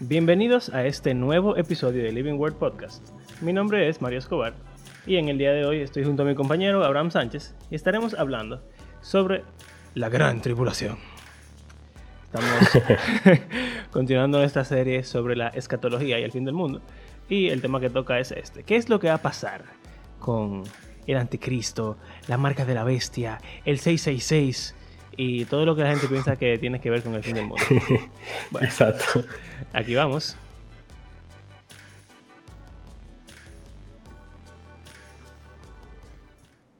[0.00, 3.02] Bienvenidos a este nuevo episodio de Living Word Podcast.
[3.40, 4.52] Mi nombre es Mario Escobar
[5.06, 8.12] y en el día de hoy estoy junto a mi compañero Abraham Sánchez y estaremos
[8.12, 8.62] hablando
[9.00, 9.42] sobre
[9.94, 10.98] la gran tribulación.
[12.26, 12.82] Estamos
[13.90, 16.82] continuando esta serie sobre la escatología y el fin del mundo
[17.30, 18.64] y el tema que toca es este.
[18.64, 19.64] ¿Qué es lo que va a pasar
[20.18, 20.64] con
[21.06, 21.96] el anticristo,
[22.28, 24.74] la marca de la bestia, el 666
[25.16, 27.46] y todo lo que la gente piensa que tiene que ver con el fin del
[27.46, 27.62] mundo.
[28.60, 29.24] Exacto.
[29.72, 30.36] Aquí vamos.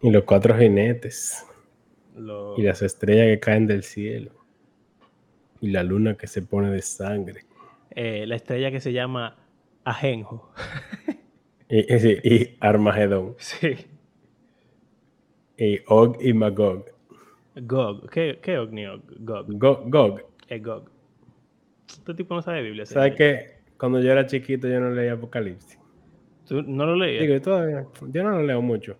[0.02, 1.44] Y los cuatro jinetes.
[2.56, 4.32] Y las estrellas que caen del cielo.
[5.60, 7.44] Y la luna que se pone de sangre.
[7.90, 9.36] Eh, la estrella que se llama
[9.84, 10.52] Ajenjo.
[11.68, 13.34] y, y, Armagedón.
[13.38, 13.76] Sí.
[15.56, 16.95] Y Og y Magog.
[17.56, 18.10] Gog.
[18.10, 19.46] ¿Qué, qué Og ni Gog.
[19.58, 19.90] Gog.
[19.90, 20.22] Gog.
[20.48, 20.90] Es Gog.
[21.88, 22.86] Este tipo no sabe Biblia.
[22.86, 25.78] ¿Sabes que Cuando yo era chiquito yo no leía Apocalipsis.
[26.46, 27.22] ¿Tú no lo leías?
[27.22, 28.96] Digo, todavía, yo no lo leo mucho.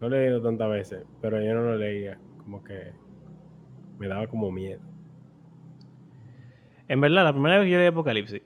[0.00, 2.18] No lo he leído tantas veces, pero yo no lo leía.
[2.38, 2.92] Como que
[3.98, 4.80] me daba como miedo.
[6.88, 8.42] En verdad, la primera vez que yo leí Apocalipsis,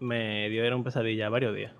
[0.00, 1.74] me dio era un pesadilla varios días.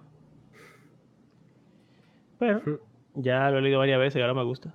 [2.39, 2.81] Pero
[3.15, 4.75] ya lo he leído varias veces y ahora me gusta.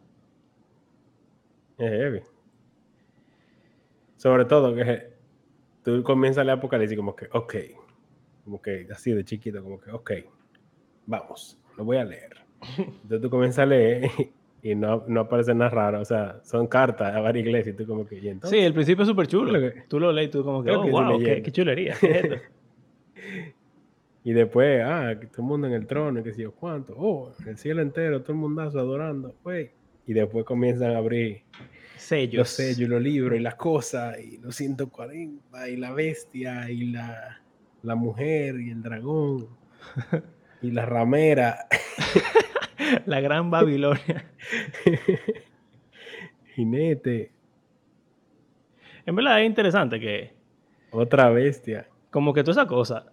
[1.77, 2.21] Es heavy.
[4.17, 5.13] Sobre todo que
[5.83, 7.55] tú comienzas a leer Apocalipsis como que, ok,
[8.45, 10.11] como que así de chiquito, como que, ok,
[11.05, 12.37] vamos, lo voy a leer.
[12.77, 14.09] Entonces tú comienzas a leer
[14.61, 17.85] y no, no aparece nada raro, o sea, son cartas a varias iglesias y tú
[17.85, 18.57] como que, ¿y entonces?
[18.57, 19.59] Sí, el principio es súper chulo.
[19.89, 21.95] tú lo lees y tú como que, oh, wow, qué, chulería.
[24.23, 27.33] y después, ah, todo el mundo en el trono, y que sé yo cuánto, oh,
[27.45, 29.71] el cielo entero, todo el mundazo adorando, güey.
[30.05, 31.43] Y después comienzan a abrir
[31.97, 32.39] sellos.
[32.39, 37.41] Los sellos, los libros y las cosas, y los 140, y la bestia, y la,
[37.81, 39.47] la mujer, y el dragón,
[40.61, 41.67] y la ramera.
[43.05, 44.25] la gran Babilonia.
[46.55, 47.31] Jinete.
[49.05, 50.33] En verdad es interesante que.
[50.91, 51.87] Otra bestia.
[52.11, 53.05] Como que toda esa cosa.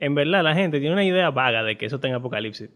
[0.00, 2.70] En verdad, la gente tiene una idea vaga de que eso tenga apocalipsis.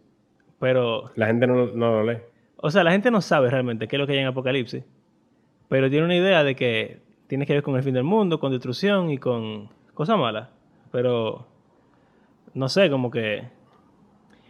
[0.61, 1.11] Pero.
[1.17, 2.19] La gente no, no lo lee.
[2.61, 4.83] O sea, la gente no sabe realmente qué es lo que hay en Apocalipsis,
[5.69, 8.51] pero tiene una idea de que tiene que ver con el fin del mundo, con
[8.51, 10.49] destrucción y con cosas malas.
[10.91, 11.47] Pero
[12.55, 13.45] no sé, como que.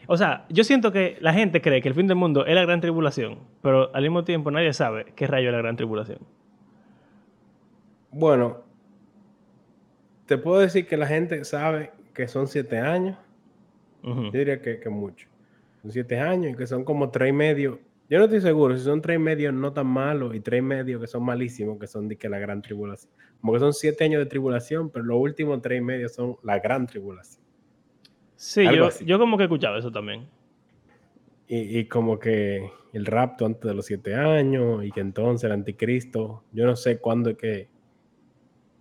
[0.06, 2.62] O sea, yo siento que la gente cree que el fin del mundo es la
[2.62, 6.20] gran tribulación, pero al mismo tiempo nadie sabe qué rayo es la gran tribulación.
[8.10, 8.62] Bueno,
[10.24, 13.18] te puedo decir que la gente sabe que son siete años.
[14.02, 15.28] Yo diría que, que mucho.
[15.82, 17.80] Son siete años y que son como tres y medio
[18.10, 21.06] yo no estoy seguro si son tres medios no tan malos y tres medios que
[21.06, 23.12] son malísimos, que son de que la gran tribulación.
[23.40, 26.86] Como que son siete años de tribulación, pero los últimos tres medios son la gran
[26.86, 27.44] tribulación.
[28.34, 30.26] Sí, yo, yo, como que he escuchado eso también.
[31.48, 35.52] Y, y, como que el rapto antes de los siete años y que entonces el
[35.52, 37.68] anticristo, yo no sé cuándo es que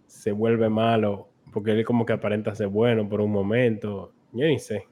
[0.06, 4.14] se vuelve malo, porque él como que aparenta ser bueno por un momento.
[4.32, 4.88] Yo ni sé.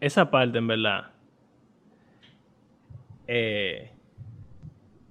[0.00, 1.12] Esa parte, en verdad,
[3.26, 3.92] eh,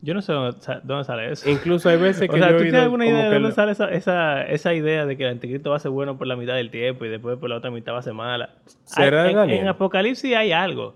[0.01, 1.49] yo no sé dónde, sale eso.
[1.49, 2.35] Incluso hay veces que.
[2.35, 5.29] O sea, ¿tú tienes alguna idea de dónde sale esa, esa, idea de que el
[5.29, 7.69] anticristo va a ser bueno por la mitad del tiempo y después por la otra
[7.69, 8.55] mitad va a ser mala?
[8.83, 10.95] ¿Será en, en, Apocalipsis hay algo.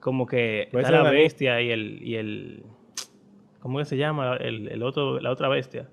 [0.00, 2.62] Como que la bestia y el, y el.
[3.60, 4.36] ¿Cómo que se llama?
[4.36, 5.86] El, el otro, la otra bestia.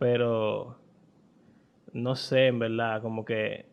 [0.00, 0.78] Pero.
[1.92, 3.66] No sé, en verdad, como que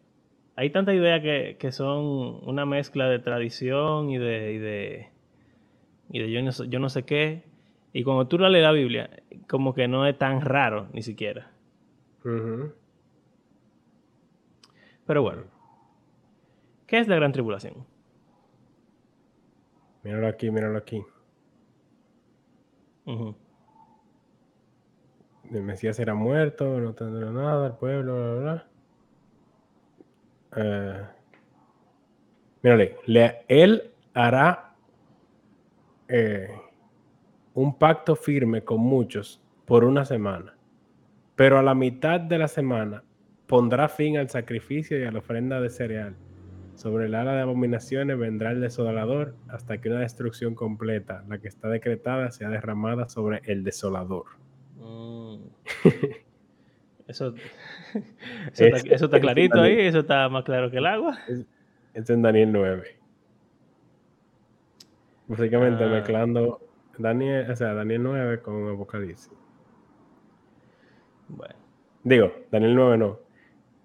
[0.60, 5.10] hay tantas ideas que, son una mezcla de tradición y de, y de,
[6.10, 7.46] y de yo, no, yo no sé qué.
[7.94, 9.10] Y cuando tú lees la Biblia,
[9.48, 11.50] como que no es tan raro ni siquiera.
[15.06, 15.44] Pero bueno,
[16.88, 17.86] ¿qué es la gran tribulación?
[20.04, 21.02] Míralo aquí, míralo aquí.
[23.06, 23.34] El
[25.64, 28.69] Mesías será muerto, no tendrá nada, el pueblo, bla, bla, bla.
[30.56, 31.06] Uh,
[32.64, 32.98] mírale,
[33.48, 34.76] él hará
[36.08, 36.50] eh,
[37.54, 40.56] un pacto firme con muchos por una semana,
[41.36, 43.04] pero a la mitad de la semana
[43.48, 46.16] pondrá fin al sacrificio y a la ofrenda de cereal.
[46.76, 51.50] Sobre el ala de abominaciones vendrá el desolador hasta que una destrucción completa, la que
[51.50, 54.26] está decretada, sea derramada sobre el desolador.
[54.78, 55.44] Mm.
[57.10, 57.34] Eso,
[58.54, 61.18] eso, está, clarito ahí, eso está más claro que el agua.
[61.96, 62.84] Es, en Daniel 9.
[65.28, 65.88] Básicamente ah.
[65.88, 66.62] mezclando
[67.00, 69.32] Daniel, o sea, Daniel 9 con Apocalipsis.
[71.30, 71.56] Bueno.
[72.04, 73.20] Digo, Daniel 9 no.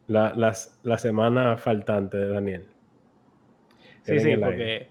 [0.06, 2.66] La, las, la semana faltante de Daniel.
[4.02, 4.88] Sí, sí, porque.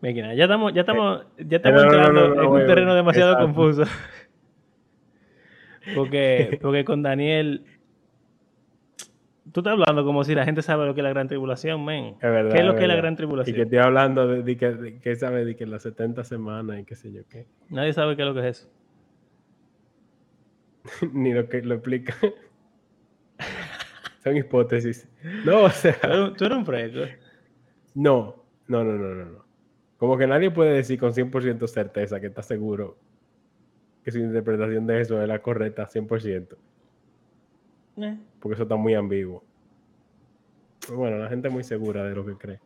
[0.00, 3.84] Mira, ya estamos, ya estamos, ya estamos entrando en un terreno demasiado confuso.
[5.94, 7.64] Porque, porque con Daniel
[9.52, 12.16] Tú estás hablando como si la gente sabe lo que es la gran tribulación, men.
[12.16, 13.54] Es verdad, ¿Qué es lo que es la gran tribulación?
[13.54, 17.12] Y que estoy hablando de, que, sabe de que las 70 semanas y qué sé
[17.12, 17.46] yo qué.
[17.70, 18.70] Nadie sabe qué es lo que es eso.
[21.12, 22.14] Ni lo que lo explica.
[24.24, 25.08] Son hipótesis.
[25.44, 25.98] No, o sea.
[26.36, 27.00] Tú eres, un fresco.
[27.94, 29.44] No, no, no, no, no, no.
[29.96, 32.98] Como que nadie puede decir con 100% certeza que está seguro
[34.04, 36.56] que su interpretación de eso es la correcta 100%.
[37.98, 38.18] Eh.
[38.40, 39.42] Porque eso está muy ambiguo.
[40.94, 42.60] Bueno, la gente es muy segura de lo que cree.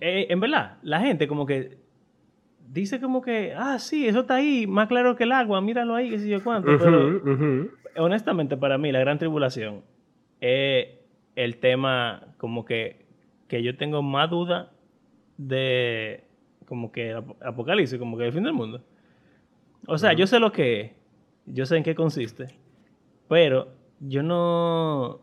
[0.00, 1.78] Eh, en verdad, la gente como que
[2.68, 6.10] dice como que, ah, sí, eso está ahí, más claro que el agua, míralo ahí,
[6.10, 6.76] qué sé yo cuánto.
[6.78, 9.82] pero honestamente, para mí, la gran tribulación
[10.40, 10.88] es
[11.34, 13.06] el tema como que,
[13.48, 14.72] que yo tengo más duda
[15.36, 16.24] de
[16.66, 18.82] como que apocalipsis, como que el fin del mundo.
[19.86, 20.90] O sea, yo sé lo que es,
[21.46, 22.48] yo sé en qué consiste,
[23.28, 23.68] pero
[24.00, 25.20] yo no,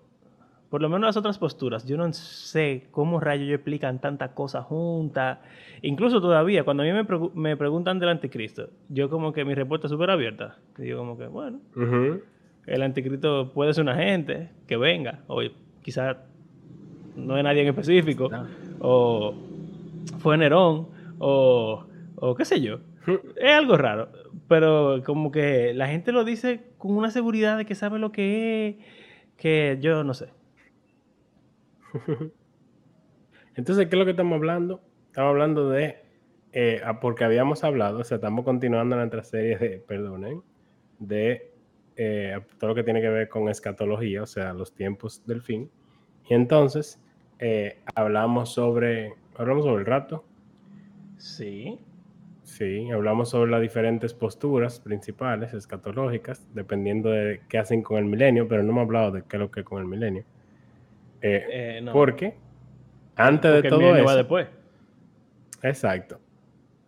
[0.69, 4.65] por lo menos las otras posturas, yo no sé cómo rayos ellos explican tantas cosas
[4.65, 5.37] juntas.
[5.81, 7.05] Incluso todavía, cuando a mí me,
[7.35, 10.57] me, preguntan del anticristo, yo como que mi respuesta es súper abierta.
[10.77, 11.59] Digo como que, bueno,
[12.65, 15.41] el anticristo puede ser una gente que venga, o
[15.81, 16.17] quizás
[17.15, 18.31] no es nadie en específico,
[18.79, 19.35] o
[20.19, 20.87] fue Nerón,
[21.19, 21.85] o,
[22.15, 22.79] o qué sé yo.
[23.35, 24.09] Es algo raro
[24.47, 28.67] pero como que la gente lo dice con una seguridad de que sabe lo que
[28.67, 28.75] es,
[29.37, 30.29] que yo no sé.
[33.55, 34.81] Entonces, ¿qué es lo que estamos hablando?
[35.07, 35.97] Estamos hablando de,
[36.51, 40.41] eh, ah, porque habíamos hablado, o sea, estamos continuando nuestra serie de, perdonen,
[40.97, 41.51] de
[41.95, 45.69] eh, todo lo que tiene que ver con escatología, o sea, los tiempos del fin.
[46.27, 46.99] Y entonces,
[47.39, 50.25] eh, hablamos sobre, hablamos sobre el rato.
[51.17, 51.79] Sí.
[52.43, 58.47] Sí, hablamos sobre las diferentes posturas principales escatológicas, dependiendo de qué hacen con el milenio,
[58.47, 60.25] pero no hemos hablado de qué es lo que con el milenio.
[61.21, 62.35] Eh, eh, porque
[63.15, 64.15] antes de todo eso.
[64.15, 64.47] después.
[65.61, 66.19] Exacto.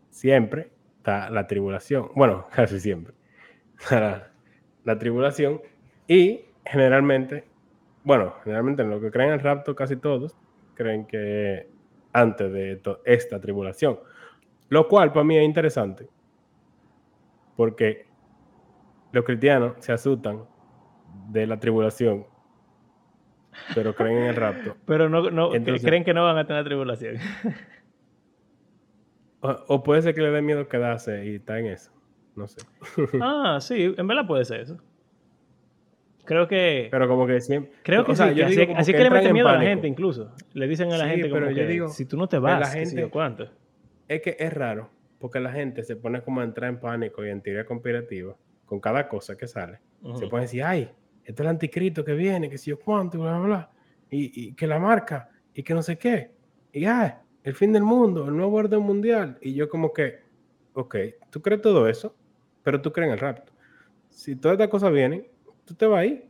[0.09, 2.09] Siempre está la tribulación.
[2.15, 3.13] Bueno, casi siempre.
[4.83, 5.61] la, tribulación.
[6.07, 7.45] Y generalmente,
[8.03, 10.35] bueno, generalmente en lo que creen el rapto, casi todos
[10.73, 11.69] creen que
[12.11, 13.99] antes de esta tribulación.
[14.69, 16.07] Lo cual para mí es interesante.
[17.55, 18.05] Porque
[19.11, 20.43] los cristianos se asustan
[21.29, 22.25] de la tribulación,
[23.73, 24.75] pero creen en el rapto.
[24.85, 27.17] Pero no, no creen que no van a tener tribulación.
[29.41, 31.91] o, puede ser que le dé miedo quedarse y está en eso.
[32.35, 32.59] No sé.
[33.21, 34.77] ah, sí, en verdad puede ser eso.
[36.25, 36.89] Creo que.
[36.91, 37.71] Pero como que siempre.
[37.83, 40.33] Creo que sí, así, que, le meten miedo a la gente, incluso.
[40.53, 43.09] Le dicen a la gente como que digo, si tú no te vas, la gente,
[43.09, 43.49] ¿cuánto?
[44.07, 47.29] Es que es raro, porque la gente se pone como a entrar en pánico y
[47.29, 48.35] en teoría conspirativa
[48.65, 49.79] con cada cosa que sale.
[50.19, 50.91] Se pone a decir, ay,
[51.23, 53.71] este es el anticristo que viene, que si yo cuánto, bla, bla, bla,
[54.09, 56.31] y, que la marca, y que no sé qué,
[56.71, 59.37] y ay, el fin del mundo, el nuevo orden mundial.
[59.41, 60.19] Y yo como que,
[60.73, 60.95] ok,
[61.31, 62.15] tú crees todo eso,
[62.63, 63.53] pero tú crees en el rapto.
[64.09, 65.27] Si todas estas cosas vienen,
[65.65, 66.29] tú te vas ahí.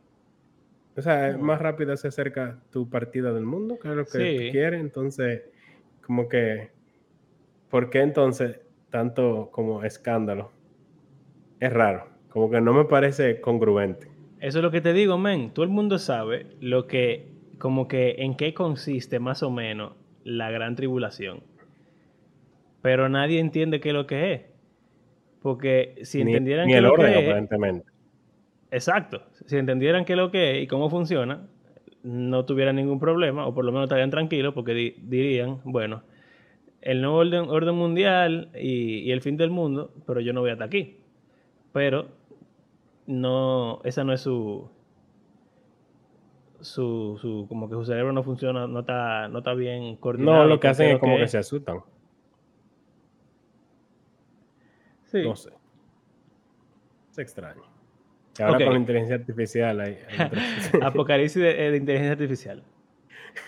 [0.96, 4.52] O sea, más rápido se acerca tu partida del mundo, que es lo que tú
[4.52, 4.80] quieres.
[4.80, 5.42] Entonces,
[6.00, 6.70] como que
[7.70, 10.50] ¿por qué entonces tanto como escándalo?
[11.60, 14.08] Es raro, como que no me parece congruente.
[14.40, 15.50] Eso es lo que te digo, men.
[15.50, 19.94] Todo el mundo sabe lo que, como que en qué consiste más o menos
[20.24, 21.42] la gran tribulación.
[22.82, 24.42] Pero nadie entiende qué es lo que es.
[25.42, 27.86] Porque si entendieran ni qué el lo orden, que aparentemente.
[28.70, 29.22] exacto.
[29.46, 31.48] Si entendieran qué es lo que es y cómo funciona,
[32.02, 36.02] no tuvieran ningún problema, o por lo menos estarían tranquilos, porque dirían, bueno,
[36.80, 40.98] el nuevo orden, mundial y, el fin del mundo, pero yo no voy hasta aquí.
[41.72, 42.08] Pero
[43.06, 44.68] no, esa no es su,
[46.60, 50.38] su, su, como que su cerebro no funciona, no está, no está bien coordinado.
[50.38, 51.80] No, lo que hacen es como que, se asustan.
[55.04, 55.22] Sí.
[55.22, 55.50] No sé.
[57.10, 57.62] Es extraño.
[58.38, 59.98] Y ahora con la inteligencia artificial hay...
[60.82, 62.62] Apocalipsis de, de, inteligencia artificial.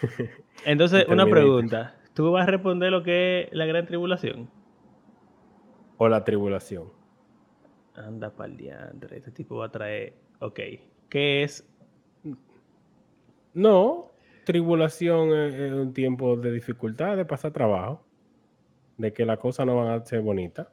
[0.65, 1.95] Entonces, una pregunta.
[2.19, 4.51] ¿Tú vas a responder lo que es la gran tribulación?
[5.99, 6.91] O la tribulación.
[7.95, 9.19] Anda pa'l diantre.
[9.19, 10.15] Este tipo va a traer.
[10.41, 10.59] Ok.
[11.09, 11.65] ¿Qué es?
[13.55, 14.11] No.
[14.45, 18.03] Tribulación es, un tiempo de dificultad, de pasar trabajo.
[18.97, 20.67] De que las cosas no van a ser bonitas.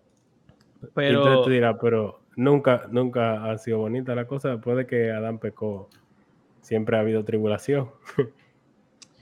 [0.95, 1.27] Pero...
[1.27, 4.49] Entonces dirás, pero nunca, nunca ha sido bonita la cosa.
[4.49, 5.91] Después de que Adán pecó,
[6.61, 7.91] siempre ha habido tribulación.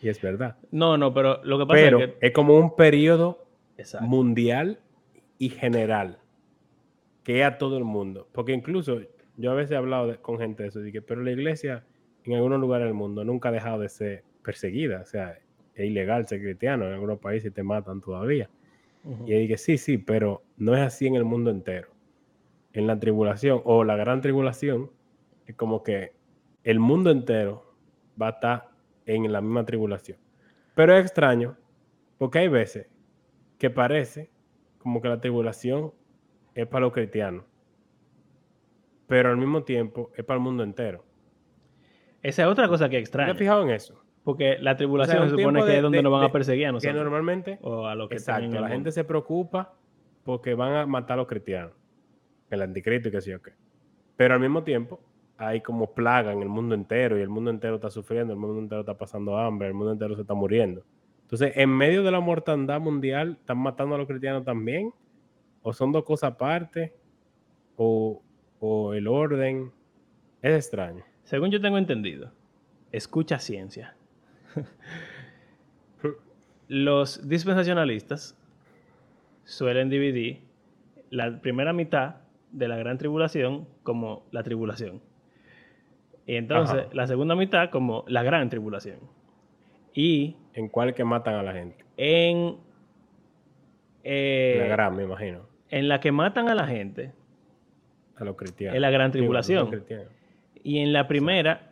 [0.04, 0.58] y es verdad.
[0.72, 2.28] No, no, pero lo que pasa Pero es que...
[2.28, 3.46] es como un periodo
[3.78, 4.06] Exacto.
[4.06, 4.80] mundial
[5.40, 6.20] y general
[7.24, 8.28] que a todo el mundo.
[8.34, 9.00] Porque incluso
[9.38, 11.86] yo a veces he hablado de- con gente de eso, dije, pero la iglesia
[12.26, 15.02] en algunos lugares del mundo nunca ha dejado de ser perseguida.
[15.02, 15.40] O sea,
[15.76, 16.86] es ilegal ser cristiano.
[16.86, 18.50] En algunos países te matan todavía.
[19.26, 21.90] Y dije, sí, sí, pero no es así en el mundo entero.
[22.74, 24.90] En la tribulación o la gran tribulación,
[25.46, 26.14] es como que
[26.64, 27.66] el mundo entero
[28.22, 28.70] va a estar
[29.06, 30.18] en la misma tribulación.
[30.76, 31.58] Pero es extraño,
[32.18, 32.88] porque hay veces
[33.58, 34.30] que parece
[34.78, 35.94] como que la tribulación
[36.56, 37.46] es para los cristianos,
[39.08, 41.04] pero al mismo tiempo es para el mundo entero.
[42.22, 43.32] Esa es otra cosa que ¿Te extraña.
[43.32, 44.02] has fijado en eso?
[44.24, 46.66] Porque la tribulación se supone que de- es donde de- nos van de- a perseguir
[46.66, 46.96] a Que nosotros.
[46.96, 49.74] normalmente O a los que Exacto, la gente se preocupa
[50.24, 51.74] porque van a matar a los cristianos,
[52.50, 53.52] el anticristo y qué sé yo qué.
[54.16, 55.02] Pero al mismo tiempo
[55.38, 58.60] hay como plaga en el mundo entero y el mundo entero está sufriendo, el mundo
[58.60, 60.84] entero está pasando hambre, el mundo entero se está muriendo.
[61.24, 64.94] Entonces, en medio de la mortandad mundial, ¿están matando a los cristianos también?
[65.62, 66.94] ¿O son dos cosas aparte?
[67.76, 68.22] ¿O,
[68.60, 69.72] o el orden?
[70.42, 71.04] Es extraño.
[71.24, 72.32] Según yo tengo entendido,
[72.92, 73.96] escucha ciencia.
[76.68, 78.38] Los dispensacionalistas
[79.44, 80.42] suelen dividir
[81.10, 82.18] la primera mitad
[82.52, 85.02] de la gran tribulación como la tribulación.
[86.26, 86.90] Y entonces Ajá.
[86.94, 88.98] la segunda mitad como la gran tribulación.
[89.94, 91.84] Y ¿En cuál que matan a la gente?
[91.98, 92.56] en,
[94.04, 95.40] eh, la gran, me imagino.
[95.70, 97.12] en la que matan a la gente
[98.18, 98.76] A los cristianos.
[98.76, 99.84] es la gran tribulación.
[100.64, 101.72] y en la primera...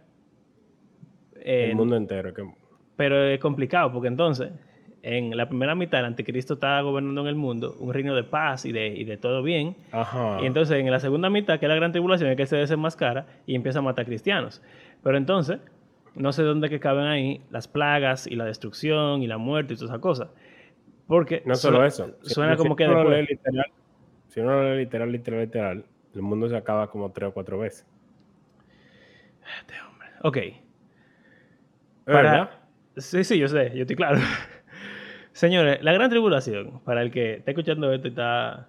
[1.36, 2.34] El en- mundo entero.
[2.34, 2.44] Que,
[2.96, 4.52] Pero es complicado porque entonces,
[5.04, 8.66] en la primera mitad, el anticristo está gobernando en el mundo un reino de paz
[8.66, 9.76] y de, y de todo bien.
[9.92, 10.40] ajá.
[10.42, 13.26] Y entonces, en la segunda mitad, que es la gran tribulación, es que se desenmascara
[13.48, 14.62] y empieza a matar cristianos.
[15.04, 15.60] Pero entonces,
[16.14, 19.78] no sé dónde que caben ahí las plagas y la destrucción y la muerte y
[19.78, 20.30] todas esas cosas.
[21.08, 22.16] Porque No solo suena- eso.
[22.22, 23.30] Si- Suena si como que uno lo después.
[23.30, 23.66] literal,
[24.28, 27.58] si uno lo lee literal, literal, literal, el mundo se acaba como tres o cuatro
[27.58, 27.86] veces.
[29.62, 30.08] Este hombre.
[30.24, 30.38] Ok.
[30.38, 30.54] ¿Es
[32.06, 32.50] Para- ¿Verdad?
[32.98, 34.20] Sí, sí, yo sé, yo estoy claro.
[35.34, 38.68] Señores, la gran tribulación, para el que está escuchando esto y está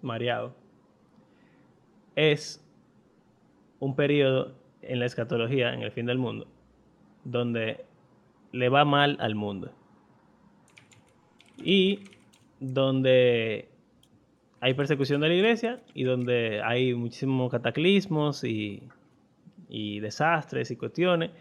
[0.00, 0.54] mareado,
[2.14, 2.64] es
[3.80, 6.46] un periodo en la escatología, en el fin del mundo,
[7.24, 7.84] donde
[8.52, 9.72] le va mal al mundo.
[11.58, 12.00] Y
[12.60, 13.68] donde
[14.60, 18.82] hay persecución de la iglesia y donde hay muchísimos cataclismos y,
[19.68, 21.32] y desastres y cuestiones.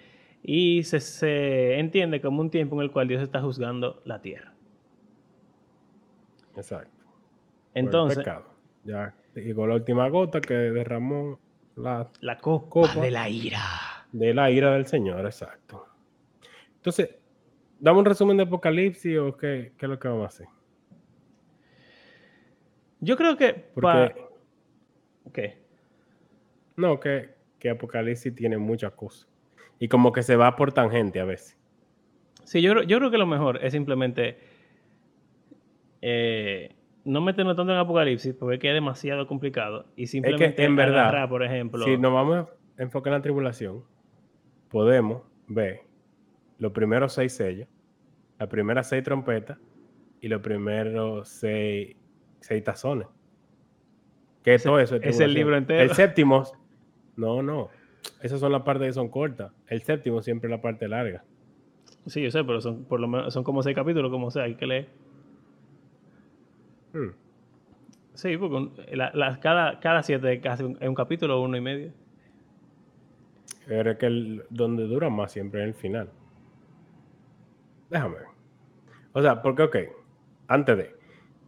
[0.43, 4.53] Y se, se entiende como un tiempo en el cual Dios está juzgando la tierra.
[6.55, 6.91] Exacto.
[7.73, 8.25] Entonces.
[8.83, 11.39] Ya llegó la última gota que derramó
[11.75, 13.01] la la copa, Copa.
[13.01, 13.59] de la ira.
[14.11, 15.85] de la ira del Señor, exacto.
[16.77, 17.15] Entonces,
[17.79, 20.47] ¿damos un resumen de Apocalipsis o qué, qué es lo que vamos a hacer?
[22.99, 23.53] Yo creo que...
[23.73, 24.13] Porque, pa-
[25.31, 25.61] ¿Qué?
[26.75, 27.29] no, que,
[27.59, 29.27] que Apocalipsis tiene muchas cosas.
[29.81, 31.57] Y como que se va por tangente a veces.
[32.45, 34.37] Sí, yo, creo- yo creo que lo mejor es simplemente
[36.01, 40.75] eh, no meternos tanto en Apocalipsis porque es que es demasiado complicado y simplemente en
[40.75, 42.47] verdad, por ejemplo, Si nos vamos
[42.77, 43.83] a enfocar en la tribulación,
[44.69, 45.81] podemos ver
[46.57, 47.67] los primeros seis sellos,
[48.39, 49.57] las primeras seis trompetas
[50.21, 51.95] y los primeros seis,
[52.39, 53.07] seis tazones.
[54.43, 55.81] Que todo eso es es el libro entero.
[55.81, 56.43] El séptimo,
[57.15, 57.69] no, no.
[58.21, 59.51] Esas son las partes que son cortas.
[59.67, 61.23] El séptimo siempre es la parte larga.
[62.07, 64.55] sí, yo sé, pero son por lo menos son como seis capítulos, como sea, hay
[64.55, 64.89] que leer.
[66.93, 67.09] Hmm.
[68.13, 71.55] Sí, porque un- la- la- cada, cada siete es casi un, es un capítulo uno
[71.57, 71.91] y medio.
[73.67, 76.09] Pero es que el- donde dura más siempre es el final.
[77.89, 78.17] Déjame.
[79.13, 79.75] O sea, porque, ok,
[80.47, 80.95] antes de.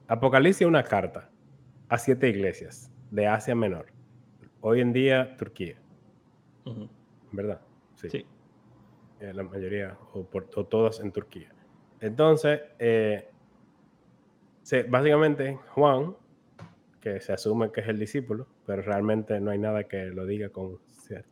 [0.08, 1.30] Apocalipsis es una carta
[1.90, 3.88] a siete iglesias de Asia Menor.
[4.62, 5.76] Hoy en día, Turquía,
[7.32, 7.62] ¿verdad?
[7.96, 8.26] Sí.
[9.20, 11.50] Eh, la mayoría, o, por, o todas en Turquía.
[12.00, 13.30] Entonces, eh,
[14.62, 16.16] se- básicamente, Juan,
[17.00, 20.50] que se asume que es el discípulo, pero realmente no hay nada que lo diga
[20.50, 20.80] con,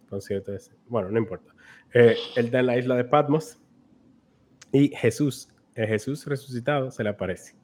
[0.10, 0.54] con cierto...
[0.88, 1.54] Bueno, no importa.
[1.94, 3.58] Eh, él está en la isla de Patmos
[4.72, 7.56] y Jesús, el Jesús resucitado, se le aparece.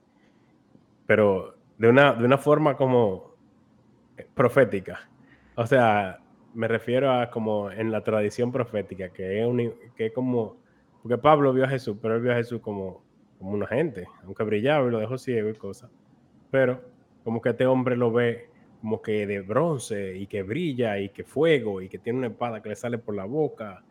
[1.06, 3.36] Pero de una, de una forma como
[4.18, 5.10] eh, profética.
[5.56, 6.20] O sea,
[6.58, 10.58] me refiero a como en la tradición profética, que es, un- que es como,
[11.04, 13.04] porque Pablo vio a Jesús, pero él vio a Jesús como,
[13.38, 15.92] como una gente, aunque brillaba y lo dejó ciego y cosas.
[16.50, 16.82] Pero
[17.24, 18.50] como que este hombre lo ve
[18.82, 22.60] como que de bronce y que brilla y que fuego y que tiene una espada
[22.62, 23.84] que le sale por la boca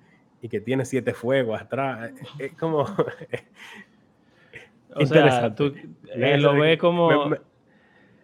[0.42, 2.10] y que tiene siete fuegos atrás.
[2.38, 2.80] Es como...
[4.94, 5.72] o sea, tú
[6.08, 7.28] eh, lo ves como...
[7.28, 7.36] Me,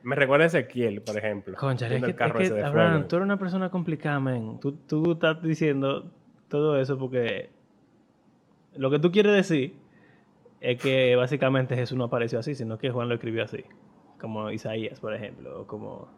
[0.04, 1.56] recuerda a Ezequiel, por ejemplo.
[1.56, 2.24] Concha, es que,
[2.62, 4.58] Abraham, tú eres una persona complicada, men.
[4.60, 6.10] Tú, tú estás diciendo
[6.48, 7.50] todo eso porque
[8.74, 9.74] lo que tú quieres decir
[10.60, 13.64] es que básicamente Jesús no apareció así, sino que Juan lo escribió así.
[14.20, 16.08] Como Isaías, por ejemplo, o como...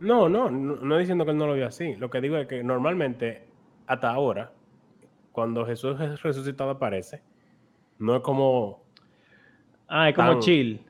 [0.00, 1.94] No, no, no, no diciendo que él no lo vio así.
[1.96, 3.48] Lo que digo es que normalmente,
[3.86, 4.52] hasta ahora,
[5.32, 7.22] cuando Jesús resucitado aparece,
[7.98, 8.84] no es como...
[9.88, 10.80] Ah, es como chill.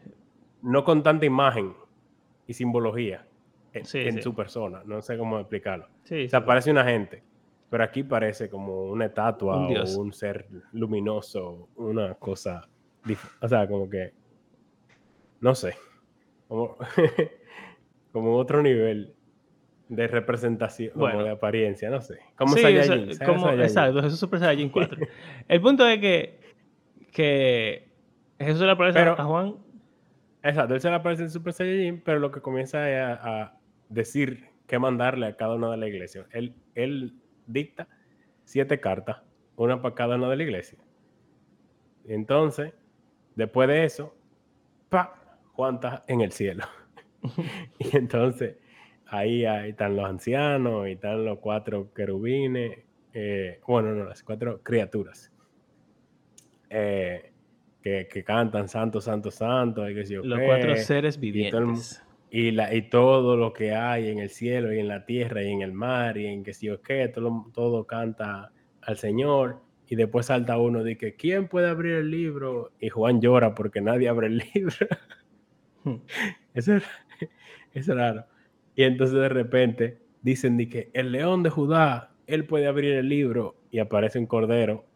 [0.63, 1.75] No con tanta imagen
[2.47, 3.27] y simbología
[3.73, 4.83] en, su persona.
[4.85, 5.89] No sé cómo explicarlo.
[6.05, 7.23] Sí, o sea, parece una gente.
[7.71, 12.69] Pero aquí parece como una estatua o un ser luminoso, una cosa.
[13.41, 14.13] O sea, como que.
[15.41, 15.75] No sé.
[16.47, 16.77] Como,
[18.13, 19.15] como otro nivel
[19.89, 22.19] de representación, como de apariencia, no sé.
[22.37, 23.19] Como Saiyajin.
[23.25, 24.99] como, exacto, Jesús Super Saiyajin 4.
[25.49, 26.39] El punto es que,
[27.13, 27.89] que
[28.39, 29.57] Jesús le aparece a Juan.
[30.45, 33.59] Exacto, él se le aparece en Super Saiyajin, pero lo que comienza es a,
[33.89, 36.27] decir qué mandarle a cada una de la iglesia.
[36.31, 37.15] Él, él
[37.47, 37.89] dicta
[38.45, 39.23] siete cartas,
[39.57, 40.79] una para cada una de la iglesia.
[42.07, 42.75] Entonces,
[43.35, 44.15] después de eso,
[44.91, 46.65] pa, Juan está en el cielo.
[47.79, 48.57] y entonces
[49.07, 52.79] ahí, están los ancianos, y están los cuatro querubines,
[53.13, 55.33] eh, bueno, no, las cuatro criaturas
[56.69, 57.33] eh,
[57.85, 59.89] que, cantan santo, santo, santo.
[59.89, 62.03] Y que los cuatro seres vivientes.
[62.31, 65.53] Y, la, y todo lo que hay en el cielo y en la tierra y
[65.53, 69.61] en el mar y en que si o qué, todo, todo canta al Señor.
[69.87, 72.73] Y después salta uno y dice, ¿quién puede abrir el libro?
[72.81, 74.75] Y Juan llora porque nadie abre el libro.
[75.85, 75.97] Hmm.
[76.55, 76.85] eso, es,
[77.75, 78.25] es raro.
[78.75, 83.57] Y entonces de repente dicen que el león de Judá, él puede abrir el libro
[83.71, 84.87] y aparece un cordero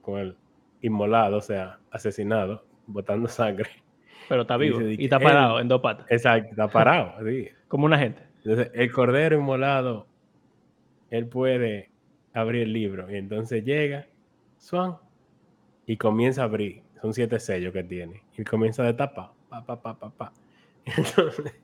[0.00, 0.36] con el
[0.82, 3.70] inmolado, o sea, asesinado, botando sangre.
[4.28, 6.06] Pero está vivo y, está parado en dos patas.
[6.10, 7.48] Exacto, está parado, sí.
[7.68, 8.22] Como una gente.
[8.44, 10.06] Entonces, el cordero inmolado,
[11.10, 11.90] él puede
[12.32, 13.10] abrir el libro.
[13.10, 14.06] Y entonces llega,
[14.58, 14.96] Swan,
[15.86, 16.82] y comienza a abrir.
[17.00, 18.22] Son siete sellos que tiene.
[18.36, 19.30] Y comienza a destapar.
[19.48, 20.32] Pa, pa, pa, pa, pa.
[20.84, 21.54] Entonces,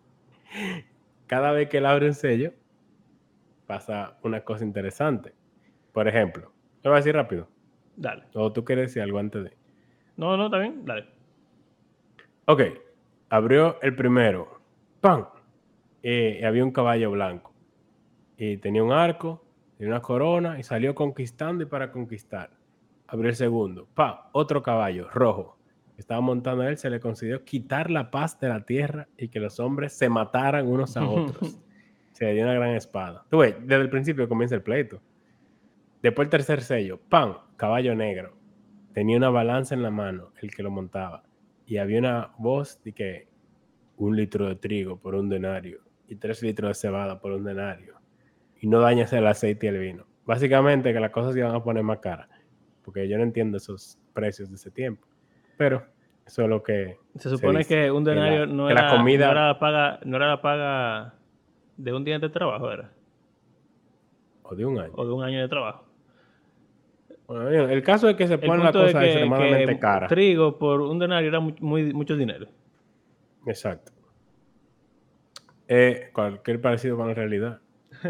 [1.26, 2.52] cada vez que él abre un sello,
[3.66, 5.32] pasa una cosa interesante.
[5.92, 6.52] Por ejemplo,
[6.82, 7.48] lo voy a decir rápido.
[7.96, 8.24] Dale.
[8.34, 9.52] ¿O tú quieres decir algo antes de?
[10.16, 10.84] No, no, está bien.
[10.84, 11.06] Dale.
[12.46, 12.62] Ok.
[13.30, 14.60] Abrió el primero.
[15.00, 15.26] ¡Pam!
[16.02, 17.52] y había un caballo blanco.
[18.36, 19.42] Y tenía un arco,
[19.78, 22.50] y una corona, y salió conquistando y para conquistar.
[23.08, 23.88] Abrió el segundo.
[23.94, 24.16] ¡Pam!
[24.32, 25.56] Otro caballo rojo
[25.96, 29.40] estaba montando a él, se le concedió quitar la paz de la tierra y que
[29.40, 31.58] los hombres se mataran unos a otros.
[32.12, 33.24] se le dio una gran espada.
[33.30, 35.00] Tú ves, desde el principio comienza el pleito.
[36.02, 37.38] Después el tercer sello, ¡pam!
[37.56, 38.36] Caballo negro.
[38.92, 41.22] Tenía una balanza en la mano, el que lo montaba.
[41.66, 43.28] Y había una voz de que
[43.96, 47.94] un litro de trigo por un denario y tres litros de cebada por un denario.
[48.60, 50.06] Y no dañas el aceite y el vino.
[50.24, 52.28] Básicamente que las cosas se iban a poner más caras.
[52.84, 55.06] Porque yo no entiendo esos precios de ese tiempo.
[55.56, 55.84] Pero
[56.26, 56.98] eso es lo que.
[57.16, 59.26] Se supone que un denario no, era, la comida...
[59.26, 61.14] no, era la paga, no era la paga
[61.76, 62.90] de un día de trabajo, ¿era?
[64.42, 64.92] O de un año.
[64.94, 65.85] O de un año de trabajo.
[67.26, 70.06] Bueno, el caso es que se pone la cosa extremadamente cara.
[70.06, 72.46] Trigo por un denario era muy, mucho dinero.
[73.46, 73.92] Exacto.
[75.68, 77.60] Eh, cualquier parecido con la realidad.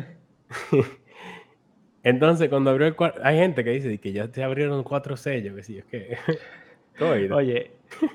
[2.02, 5.56] Entonces, cuando abrió el cuarto, hay gente que dice que ya te abrieron cuatro sellos,
[5.56, 6.16] que sí, es que
[7.34, 7.72] Oye,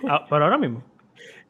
[0.07, 0.83] ah, pero ahora mismo.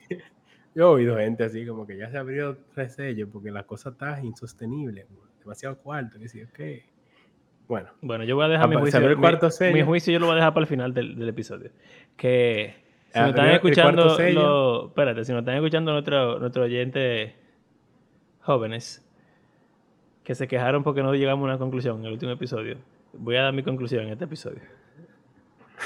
[0.75, 3.89] Yo he oído gente así como que ya se abrió tres sellos porque la cosa
[3.89, 5.05] está insostenible,
[5.39, 6.17] demasiado cuarto.
[6.53, 6.85] Que
[7.71, 7.87] Bueno.
[8.01, 8.99] Bueno, yo voy a dejar mi juicio.
[8.99, 11.71] El cuarto mi, juicio yo lo voy a dejar para el final del, episodio.
[12.17, 12.75] Que
[13.13, 17.33] si nos están escuchando, lo, espérate, si nos están escuchando nuestro, nuestro oyente
[18.41, 19.09] jóvenes
[20.25, 22.75] que se quejaron porque no llegamos a una conclusión en el último episodio,
[23.13, 24.63] voy a dar mi conclusión en este episodio.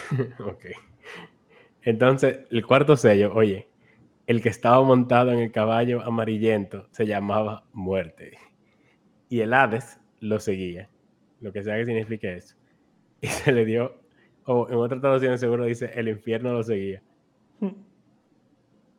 [0.39, 0.65] ok.
[1.83, 3.67] Entonces, el cuarto sello, oye,
[4.25, 8.39] el que estaba montado en el caballo amarillento se llamaba muerte.
[9.29, 10.89] Y el Hades lo seguía,
[11.45, 12.55] lo que sea que signifique eso.
[13.21, 13.95] Y se le dio,
[14.43, 17.01] o en otra traducción seguro dice, el infierno lo seguía.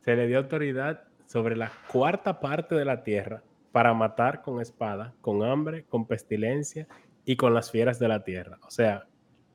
[0.01, 5.13] Se le dio autoridad sobre la cuarta parte de la tierra para matar con espada,
[5.21, 6.87] con hambre, con pestilencia
[7.25, 8.57] y con las fieras de la tierra.
[8.65, 9.05] O sea,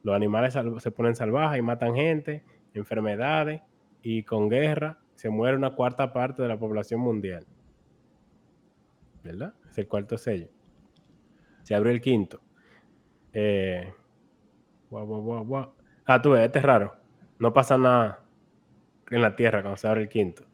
[0.04, 3.62] los animales se ponen salvajes y matan gente enfermedades
[4.02, 7.46] y con guerra se muere una cuarta parte de la población mundial.
[9.22, 9.54] ¿verdad?
[9.70, 10.48] Es el cuarto sello.
[11.62, 12.40] Se abrió el quinto.
[13.32, 13.92] Eh.
[16.04, 16.94] Ah, tú ves, este es raro.
[17.38, 18.22] No pasa nada
[19.10, 20.44] en la tierra cuando se abre el quinto,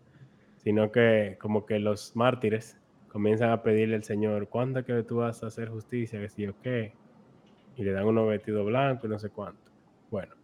[0.56, 5.42] sino que como que los mártires comienzan a pedirle al Señor, ¿cuándo que tú vas
[5.42, 6.20] a hacer justicia?
[6.20, 6.94] Que si o qué.
[7.76, 9.70] Y le dan unos vestidos blancos y no sé cuánto.
[10.10, 10.34] Bueno,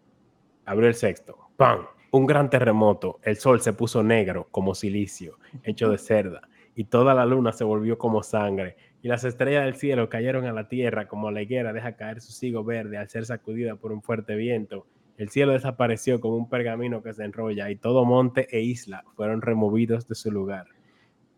[0.64, 1.38] abrió el sexto.
[1.56, 1.86] ¡Pam!
[2.10, 3.18] Un gran terremoto.
[3.22, 6.42] El sol se puso negro como silicio, hecho de cerda,
[6.74, 10.52] y toda la luna se volvió como sangre, y las estrellas del cielo cayeron a
[10.52, 14.00] la tierra como la higuera deja caer su sigo verde al ser sacudida por un
[14.00, 14.86] fuerte viento.
[15.18, 19.42] El cielo desapareció como un pergamino que se enrolla, y todo monte e isla fueron
[19.42, 20.66] removidos de su lugar.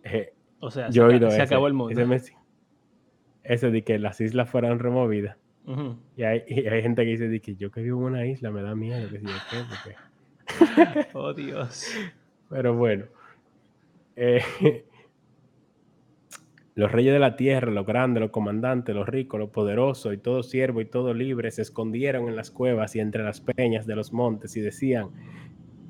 [0.05, 2.01] Eh, O sea, yo se, se ese- acabó el mundo.
[2.01, 2.35] Ese,
[3.43, 5.37] ese de que las islas fueran removidas.
[5.67, 5.97] Ujú.
[6.17, 8.51] Y hay, y hay gente que dice de que yo que vivo en una isla
[8.53, 11.87] me da miedo, que si yo qué, porque- Oh, Dios.
[12.49, 13.07] Pero bueno.
[14.15, 14.86] Eh,
[16.77, 20.43] los reyes de la tierra, los grandes, los comandantes, los ricos, los poderosos y todo
[20.45, 24.13] siervo y todo libre se escondieron en las cuevas y entre las peñas de los
[24.13, 25.09] montes y decían,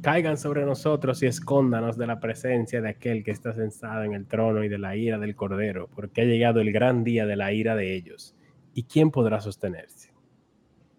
[0.00, 4.26] caigan sobre nosotros y escóndanos de la presencia de aquel que está sentado en el
[4.26, 7.52] trono y de la ira del cordero, porque ha llegado el gran día de la
[7.52, 8.36] ira de ellos.
[8.72, 10.12] ¿Y quién podrá sostenerse?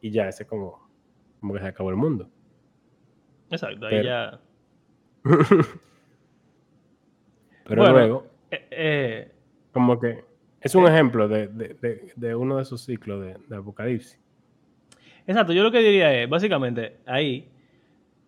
[0.02, 0.89] Y ya, ese como,
[1.39, 2.30] como que se acabó el mundo.
[3.50, 4.41] Exacto, ahí ya.
[7.63, 7.93] Pero Bueno.
[7.93, 9.32] luego, Eh, eh,
[9.77, 10.23] como que
[10.61, 10.89] es un Eh.
[10.89, 14.19] ejemplo de, de- de- de uno de esos ciclos de, Apocalipsis.
[15.27, 17.47] exacto, yo lo que diría es, básicamente, ahí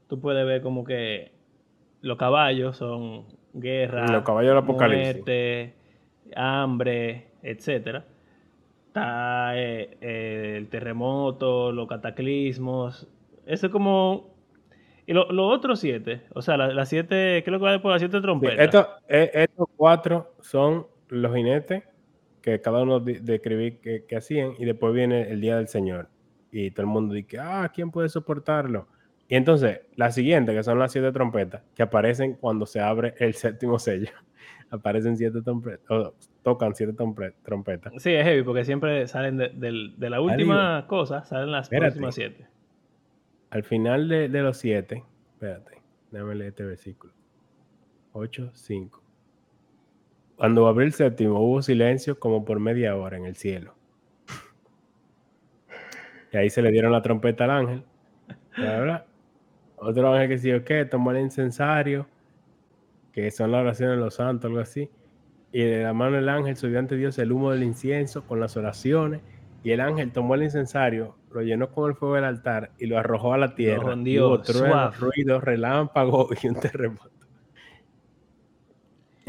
[0.07, 1.31] tú puedes ver como que
[2.01, 5.15] los caballos son guerra, Los caballos del Apocalipsis.
[5.15, 5.73] muerte,
[6.35, 8.05] hambre, etcétera.
[8.88, 13.07] Está eh, eh, el terremoto, los cataclismos.
[13.45, 14.33] Eso es como.
[15.05, 17.91] Y lo- los otros siete, o sea, las siete, ¿qué es lo que va después?
[17.93, 18.59] Las siete Sí, trompetas.
[18.59, 21.84] estos, eh, estos cuatro son los jinetes
[22.41, 26.08] que cada uno de- describí que, que hacían y después viene el día del Señor.
[26.52, 28.88] Y todo el mundo dice, ah, ¿quién puede soportarlo?
[29.28, 33.34] Y entonces, la siguiente, que son las siete trompetas, que aparecen cuando se abre el
[33.36, 34.10] séptimo sello.
[34.72, 37.91] Aparecen siete trompetas, o tocan siete trompe- trompetas.
[37.98, 41.86] Sí, es heavy, porque siempre salen de, la última cosa, salen las Espérate.
[41.88, 42.48] próximas siete.
[43.50, 47.13] Al final de, de los siete, espérate, déjame leer este versículo.
[48.13, 49.04] 8, 5.
[50.39, 53.75] Cuando abrió el séptimo hubo silencio como por media hora en el cielo.
[56.32, 57.84] Y ahí se le dieron la trompeta al ángel.
[58.56, 59.06] bla.
[59.75, 62.08] Otro ángel que sí o qué, tomó el incensario,
[63.12, 64.89] que son las oraciones de los santos, algo así.
[65.52, 68.56] Y de la mano del ángel subió ante Dios el humo del incienso con las
[68.56, 69.19] oraciones.
[69.62, 72.97] Y el ángel tomó el incensario, lo llenó con el fuego del altar y lo
[72.97, 73.93] arrojó a la tierra.
[74.06, 77.18] Y hubo ruidos, relámpagos y un terremoto.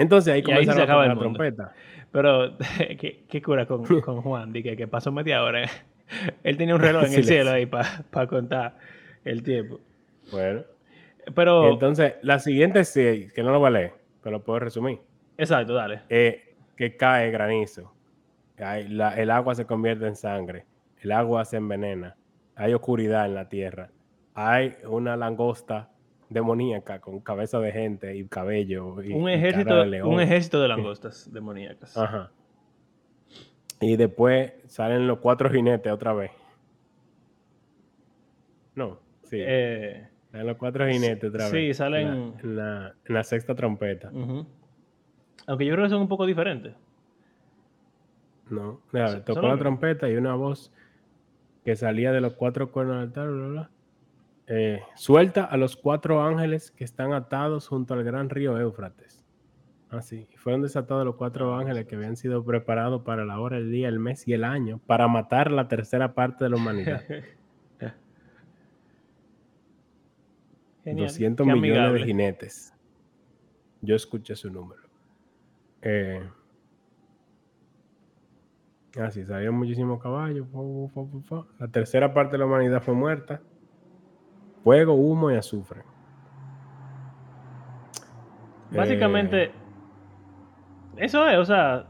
[0.00, 1.72] Entonces ahí Y ahí comenzaron a la trompeta.
[2.12, 2.56] Pero,
[2.98, 4.52] ¿qué, qué cura con, con Juan?
[4.52, 5.68] Dije que pasó media hora.
[6.42, 8.76] Él tenía un reloj en el cielo ahí para contar
[9.24, 9.78] el tiempo.
[10.32, 10.62] Bueno.
[11.34, 14.98] Pero, entonces, la siguiente sí, que no lo voy a leer, pero lo puedo resumir.
[15.38, 16.00] exacto, dale.
[16.08, 17.92] eh, que cae granizo.
[18.58, 20.64] Hay- la- el agua se convierte en sangre.
[21.02, 22.16] El agua se envenena.
[22.56, 23.90] Hay oscuridad en la tierra.
[24.34, 25.89] Hay una langosta
[26.31, 29.03] demoníaca con cabeza de gente y cabello.
[29.03, 30.09] Y, Un y ejército, cara de león.
[30.09, 31.97] un ejército de langostas demoníacas.
[31.99, 32.31] Ajá.
[33.81, 36.31] Y después salen los cuatro jinetes otra vez.
[38.75, 39.38] No, sí.
[39.40, 41.77] Eh, salen los cuatro jinetes otra sí, vez.
[41.77, 44.11] salen- En la, en la- en la sexta trompeta.
[45.47, 46.75] Aunque yo creo que son un poco diferentes.
[48.49, 50.73] No, Son- tocó la trompeta y una voz
[51.64, 53.71] que salía de los cuatro cuernos del altar, bla, bla.
[54.52, 59.24] Eh, suelta a los cuatro ángeles que están atados junto al gran río Éufrates.
[59.90, 63.58] Así, y fueron desatados los cuatro Ah, ángeles que habían sido preparados para la hora,
[63.58, 67.02] el día, el mes y el año para matar la tercera parte de la humanidad.
[70.84, 72.00] Genial, 200 qué millones amigable.
[72.00, 72.74] de jinetes.
[73.82, 74.82] Yo escuché su número.
[75.82, 76.28] Eh,
[79.00, 80.46] así, salieron muchísimos caballos.
[81.58, 83.40] La tercera parte de la humanidad fue muerta.
[84.62, 85.83] Fuego, humo y azufre.
[88.70, 89.53] Básicamente, Eh,
[90.96, 91.87] eso es, o sea,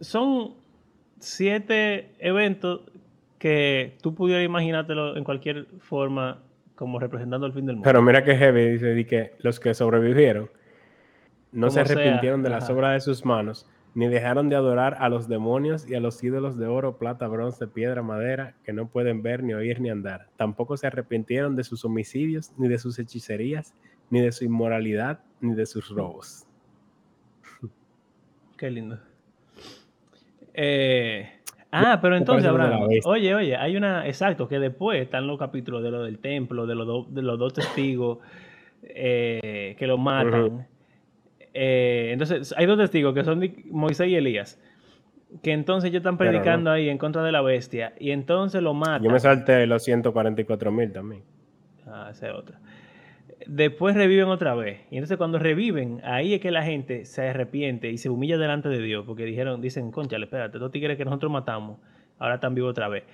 [0.00, 0.54] son
[1.18, 2.82] siete eventos
[3.38, 6.38] que tú pudieras imaginártelo en cualquier forma
[6.74, 7.84] como representando el fin del mundo.
[7.86, 10.50] pero mira que heavy dice di que los que sobrevivieron
[11.52, 15.08] no se sea, arrepintieron de las obras de sus manos, ni dejaron de adorar a
[15.08, 19.22] los demonios y a los ídolos de oro, plata, bronce, piedra, madera, que no pueden
[19.22, 20.28] ver, ni oír, ni andar.
[20.36, 23.74] Tampoco se arrepintieron de sus homicidios, ni de sus hechicerías,
[24.10, 26.46] ni de su inmoralidad, ni de sus robos.
[28.56, 28.98] Qué lindo.
[30.54, 31.28] Eh,
[31.72, 35.90] ah, pero entonces, Abraham, oye, oye, hay una, exacto, que después están los capítulos de
[35.90, 38.18] lo del templo, de los, do- de los dos testigos
[38.82, 40.66] eh, que lo matan.
[41.54, 44.60] Eh, entonces, hay dos testigos que son Moisés y Elías,
[45.42, 46.18] que entonces ellos están no.
[46.18, 49.02] predicando ahí en contra de la bestia, y entonces lo matan.
[49.02, 51.22] Yo me salté los 144 mil también.
[51.86, 52.60] Ah, esa es otra.
[53.46, 54.80] Después reviven otra vez.
[54.90, 58.68] Y entonces cuando reviven, ahí es que la gente se arrepiente y se humilla delante
[58.68, 59.04] de Dios.
[59.06, 61.78] Porque dijeron, dicen, conchale, espérate, estos tigres que nosotros matamos,
[62.18, 63.04] ahora están vivos otra vez.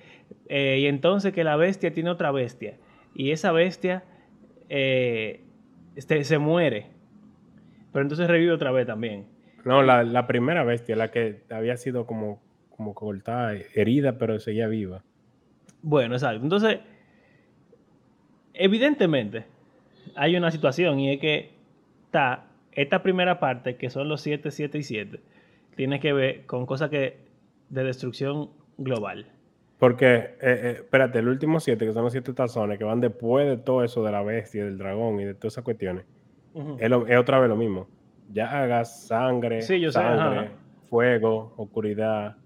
[0.49, 2.75] Eh, y entonces que la bestia tiene otra bestia.
[3.15, 4.03] Y esa bestia
[4.69, 5.45] eh,
[5.95, 6.96] este, se muere.
[7.91, 9.25] Pero entonces revive otra vez también.
[9.65, 14.67] No, la, la primera bestia, la que había sido como, como cortada, herida, pero seguía
[14.67, 15.03] viva.
[15.81, 16.43] Bueno, exacto.
[16.43, 16.79] Entonces,
[18.53, 19.45] evidentemente,
[20.15, 21.51] hay una situación y es que
[22.05, 25.19] está esta primera parte, que son los 7, 7 y 7,
[25.75, 27.17] tiene que ver con cosas que
[27.69, 29.27] de destrucción global.
[29.79, 33.47] Porque, eh, eh, espérate, el último siete, que son los siete tazones, que van después
[33.47, 36.05] de todo eso de la bestia, del dragón y de todas esas cuestiones,
[36.79, 37.87] Es, otra vez lo mismo.
[38.31, 40.51] Llagas, sangre, Sí, yo sangre,
[40.89, 42.37] fuego, oscuridad,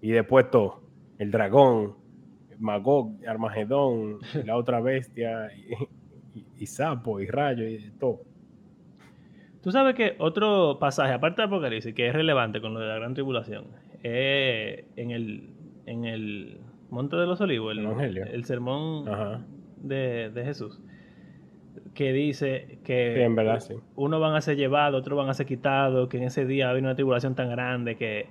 [0.00, 0.80] y después todo.
[1.18, 1.94] El dragón,
[2.58, 5.72] Magog, Armagedón, la otra bestia, y,
[6.38, 8.20] y- y sapo, y rayo, y todo.
[9.62, 12.96] Tú sabes que otro pasaje, aparte de Apocalipsis, que es relevante con lo de la
[12.96, 13.66] gran tribulación,
[14.02, 15.50] es en el,
[15.86, 16.58] en el
[16.90, 17.84] Monte de los Olivos, el,
[18.18, 19.06] el sermón
[19.76, 20.80] de, de Jesús,
[21.94, 23.74] que dice que Sí, en verdad, sí.
[23.96, 26.68] unos van a ser llevados, otros van a ser quitados, que en ese día va
[26.68, 28.26] a haber una tribulación tan grande que,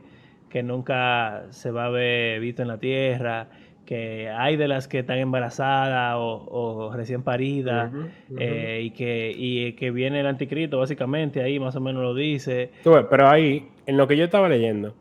[0.49, 3.47] que nunca se va a ver visto en la tierra,
[3.85, 7.91] que hay de las que están embarazadas o, o recién paridas,
[8.37, 12.71] eh, y, que, y que viene el anticristo, básicamente, ahí más o menos lo dice.
[12.83, 14.95] Pero ahí, en lo que yo estaba leyendo,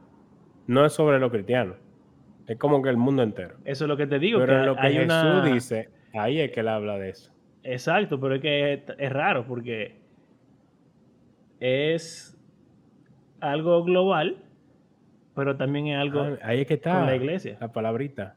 [0.67, 1.77] no es sobre los cristianos.
[2.47, 3.55] Es como que el mundo entero.
[3.65, 5.45] Eso es lo que te digo, Pero que en lo que Jesús una...
[5.45, 7.31] dice, ahí es que él habla de eso.
[7.63, 10.01] Exacto, pero es que es, es raro porque
[11.61, 12.37] es
[13.41, 14.43] algo global,
[15.35, 17.57] pero también es algo Ah, ahí es que está con la iglesia.
[17.61, 18.37] la palabrita.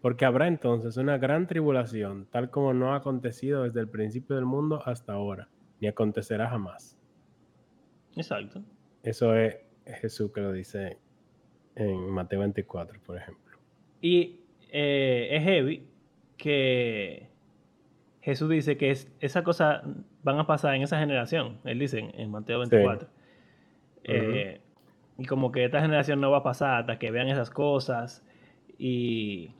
[0.00, 4.44] Porque habrá entonces una gran tribulación, tal como no ha acontecido desde el principio del
[4.44, 5.48] mundo hasta ahora,
[5.80, 6.98] ni acontecerá jamás.
[8.14, 8.62] Exacto.
[9.02, 10.98] Eso es Jesús que lo dice
[11.74, 13.58] en Mateo 24, por ejemplo.
[14.02, 15.88] Y eh, es heavy
[16.36, 17.30] que
[18.24, 19.82] Jesús dice que es, esa cosa
[20.22, 21.58] van a pasar en esa generación.
[21.64, 23.06] Él dice en, en Mateo 24.
[24.04, 24.60] Eh,
[25.18, 28.26] y como que esta generación no va a pasar hasta que vean esas cosas.
[28.78, 29.50] Y.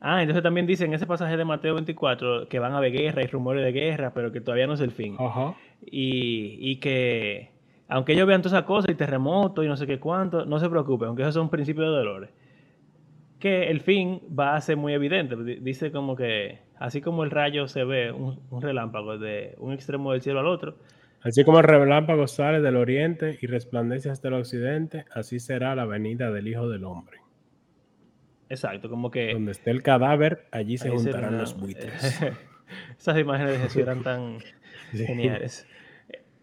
[0.00, 3.22] Ah, entonces también dice en ese pasaje de Mateo 24 que van a haber guerra
[3.22, 5.16] y rumores de guerra, pero que todavía no es el fin.
[5.86, 7.50] Y, y que
[7.86, 10.68] aunque ellos vean todas esas cosas y terremotos y no sé qué cuánto, no se
[10.68, 12.30] preocupen, aunque esos son principios de dolores.
[13.40, 15.34] Que el fin va a ser muy evidente.
[15.34, 19.72] Di- Dice como que, así como el rayo se ve, un, un relámpago de un
[19.72, 20.76] extremo del cielo al otro,
[21.22, 25.84] Así como el relámpago sale del oriente y resplandece hasta el occidente, así será la
[25.84, 27.18] venida del Hijo del Hombre.
[28.48, 29.32] exacto, como que...
[29.34, 32.20] Donde esté el cadáver, allí se juntarán los buitres.
[32.98, 34.38] Esas imágenes de Jesús eran tan
[34.92, 35.04] Sí.
[35.06, 35.66] geniales.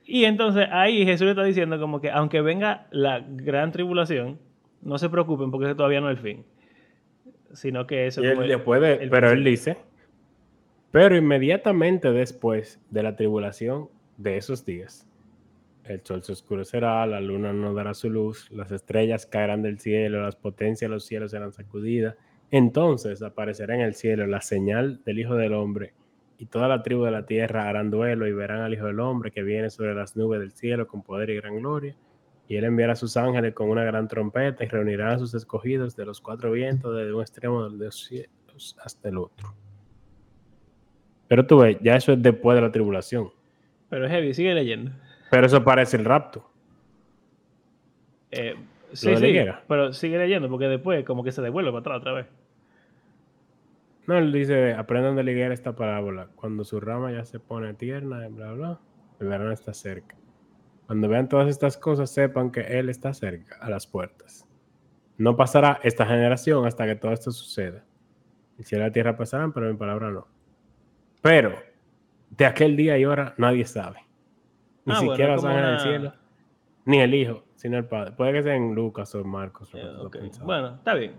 [0.05, 4.39] Y entonces ahí Jesús le está diciendo como que aunque venga la gran tribulación,
[4.83, 6.45] no se preocupen porque ese todavía no es el fin.
[7.53, 9.77] Sino que eso Y él como el- después de- el pero él dice,
[10.91, 15.07] pero inmediatamente después de la tribulación de esos días,
[15.85, 20.21] el sol se oscurecerá, la luna no dará su luz, las estrellas caerán del cielo,
[20.21, 22.15] las potencias de los cielos serán sacudidas.
[22.51, 25.93] Entonces aparecerá en el cielo la señal del Hijo del Hombre,
[26.37, 29.31] y toda la tribu de la tierra harán duelo y verán al Hijo del Hombre
[29.31, 31.95] que viene sobre las nubes del cielo con poder y gran gloria.
[32.47, 35.95] Y él enviará a sus ángeles con una gran trompeta y reunirá a sus escogidos
[35.95, 39.53] de los cuatro vientos, desde un extremo de los cielos hasta el otro.
[41.27, 43.29] Pero tú ves, ya eso es después de la tribulación.
[43.89, 44.91] Pero es heavy, sigue leyendo.
[45.29, 46.49] Pero eso parece el rapto.
[48.31, 48.55] Eh,
[48.93, 49.35] sí, sí,
[49.67, 52.27] pero sigue leyendo porque después como que se devuelve para atrás otra vez.
[54.05, 56.29] No, él dice, aprendan de la higuera esta parábola.
[56.35, 58.79] Cuando su rama ya se pone tierna, bla, bla,
[59.19, 60.15] el verano está cerca.
[60.87, 64.47] Cuando vean todas estas cosas, sepan que Él está cerca, a las puertas.
[65.17, 67.83] No pasará esta generación hasta que todo esto suceda.
[68.57, 70.27] El cielo y la tierra pasarán, pero mi palabra no.
[71.21, 71.53] Pero,
[72.29, 73.99] de aquel día y hora, nadie sabe.
[74.85, 76.13] Ni Ah, bueno, siquiera ángeles del una- cielo,
[76.85, 78.13] ni el Hijo, sino el Padre.
[78.13, 79.69] Puede que sea en Lucas o en Marcos.
[79.73, 79.83] Eh.
[80.43, 81.13] Bueno, está bien.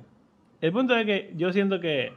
[0.61, 2.13] El punto es que yo siento que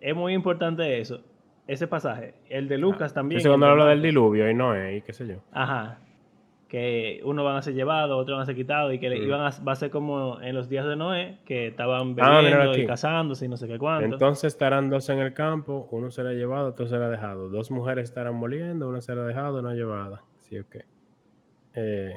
[0.00, 1.22] es muy importante eso,
[1.66, 2.34] ese pasaje.
[2.48, 3.42] El de Lucas también.
[3.42, 5.36] Cuando habla del diluvio y Noé y qué sé yo.
[5.52, 6.00] Ajá.
[6.68, 9.22] que uno van a ser llevados, otros van a ser quitados y que le Mm.
[9.22, 12.76] iban a, va a ser como en los días de Noé, que estaban Ah, bebiendo
[12.76, 14.04] y casándose y no sé qué cuánto.
[14.04, 17.48] Entonces estarán dos en el campo, uno será llevado, otro será dejado.
[17.50, 20.24] Dos mujeres estarán moliendo, una será dejada, una llevada.
[20.40, 20.76] Sí, ok.
[21.74, 22.14] Eh,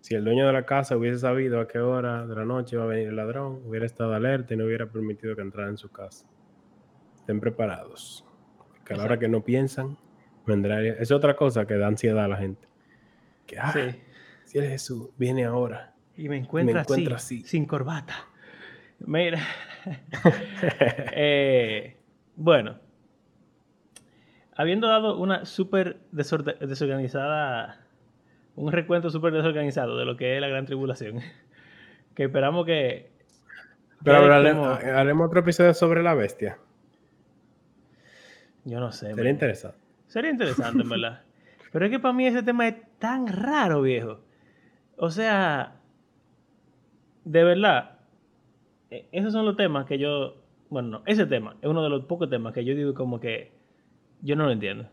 [0.00, 2.84] si el dueño de la casa hubiese sabido a qué hora de la noche iba
[2.84, 5.92] a venir el ladrón, hubiera estado alerta y no hubiera permitido que entrara en su
[5.92, 6.26] casa.
[7.20, 8.24] Estén preparados.
[8.84, 9.96] Que a la hora que no piensan,
[10.46, 10.82] vendrá.
[10.82, 12.66] Es otra cosa que da ansiedad a la gente.
[13.46, 13.80] Que, ah, Sí.
[14.44, 15.94] si el Jesús viene ahora.
[16.16, 17.48] Y me encuentra, encuentra así, así.
[17.48, 18.14] sin corbata.
[19.00, 19.40] Mira.
[21.14, 21.96] Eh,
[22.36, 22.78] bueno.
[24.54, 27.80] Habiendo dado una súper desorganizada,
[28.56, 31.20] un recuento súper desorganizado de lo que es la gran tribulación,
[32.14, 33.10] que esperamos que...
[34.04, 36.58] Pero quede ahora hare- como- haremos otro episodio sobre la bestia.
[38.64, 39.06] Yo no sé.
[39.08, 39.32] Sería man.
[39.32, 39.78] interesante.
[40.06, 41.22] Sería interesante, en verdad.
[41.72, 44.20] Pero es que para mí ese tema es tan raro, viejo.
[44.96, 45.76] O sea,
[47.24, 47.98] de verdad,
[48.90, 50.36] e- esos son los temas que yo,
[50.68, 53.52] bueno, no, ese tema es uno de los pocos temas que yo digo como que
[54.22, 54.88] yo no lo entiendo.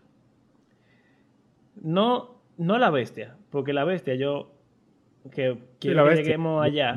[1.82, 4.52] No, no la bestia, porque la bestia yo,
[5.32, 6.24] que Sí, quiero la que bestia.
[6.26, 6.96] lleguemos allá,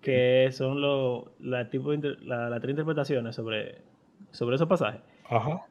[0.00, 3.82] que- son los, la tipo la- las tres interpretaciones sobre,
[4.30, 5.00] sobre esos pasajes.
[5.28, 5.62] Ajá.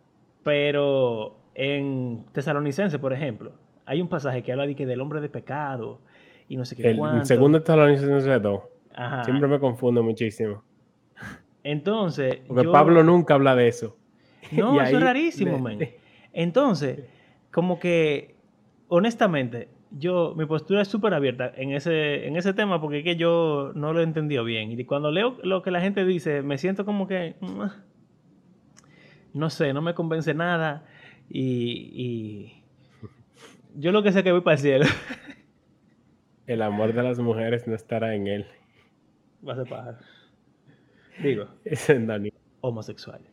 [0.45, 3.53] Pero en Tesalonicense, por ejemplo,
[3.88, 6.01] hay un pasaje que habla de que del hombre de pecado
[6.47, 7.21] y no sé qué El, cuánto.
[7.21, 8.62] el segundo Tesalonicenses 2.
[8.93, 9.23] Ajá.
[9.23, 10.63] Siempre me confundo muchísimo.
[11.63, 13.97] Entonces, Porque yo- Pablo nunca habla de eso.
[14.51, 15.79] No, eso ahí es rarísimo, man.
[16.34, 16.99] Entonces,
[17.51, 18.36] como que,
[18.88, 23.15] honestamente, yo, mi postura es súper abierta en ese, en ese tema porque es que
[23.15, 24.71] yo no lo he entendido bien.
[24.79, 27.62] Y cuando leo lo que la gente dice, me siento como que, mm,
[29.36, 30.86] no sé, no me convence nada.
[31.30, 32.63] Y, y
[33.76, 34.86] yo lo que sé que voy para el cielo.
[36.48, 38.45] El amor de las mujeres no estará en él.
[39.48, 39.98] Va a ser pájaro.
[41.24, 42.34] Digo, Es en Daniel.
[42.62, 43.28] homosexuales.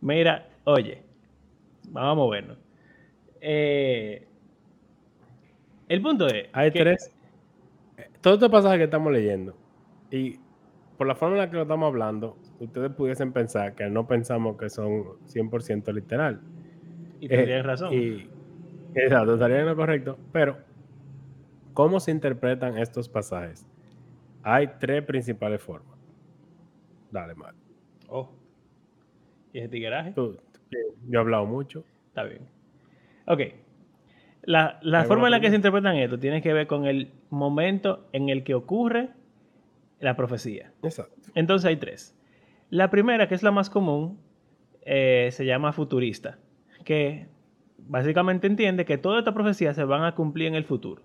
[0.00, 1.02] Mira, oye,
[1.90, 2.58] vamos a movernos.
[3.40, 4.26] Eh,
[5.88, 6.48] el punto es.
[6.52, 7.14] Hay que- tres.
[7.98, 9.56] eh, Todos estos pasajes que estamos leyendo.
[10.10, 10.38] Y
[10.98, 14.56] por la forma en la que lo estamos hablando, ustedes pudiesen pensar que no pensamos
[14.56, 16.40] que son 100% literal.
[17.20, 17.92] Y Eh, tendrías razón.
[17.92, 18.28] Y,
[18.94, 20.18] exacto, estaría en lo correcto.
[20.32, 20.58] Pero,
[21.72, 23.66] ¿cómo se interpretan estos pasajes?
[24.42, 25.96] Hay tres principales formas.
[27.10, 27.60] Dale, Mario.
[28.08, 28.30] Oh.
[29.52, 30.12] ¿Y ese tigueraje?
[30.12, 30.36] Tú-
[31.08, 31.84] yo he hablado mucho.
[32.08, 32.42] Está bien.
[33.26, 33.40] Ok.
[34.42, 37.10] La, la ¿Alguna forma en la que se interpretan esto tiene que ver con el
[37.30, 39.10] momento en el que ocurre
[40.00, 40.72] la profecía.
[40.82, 41.14] Exacto.
[41.34, 42.14] Entonces hay tres.
[42.74, 44.18] La primera, que es la más común,
[44.82, 46.38] eh, se llama futurista,
[46.84, 47.28] que
[47.78, 51.00] básicamente entiende que todas estas profecías se van a cumplir en el futuro.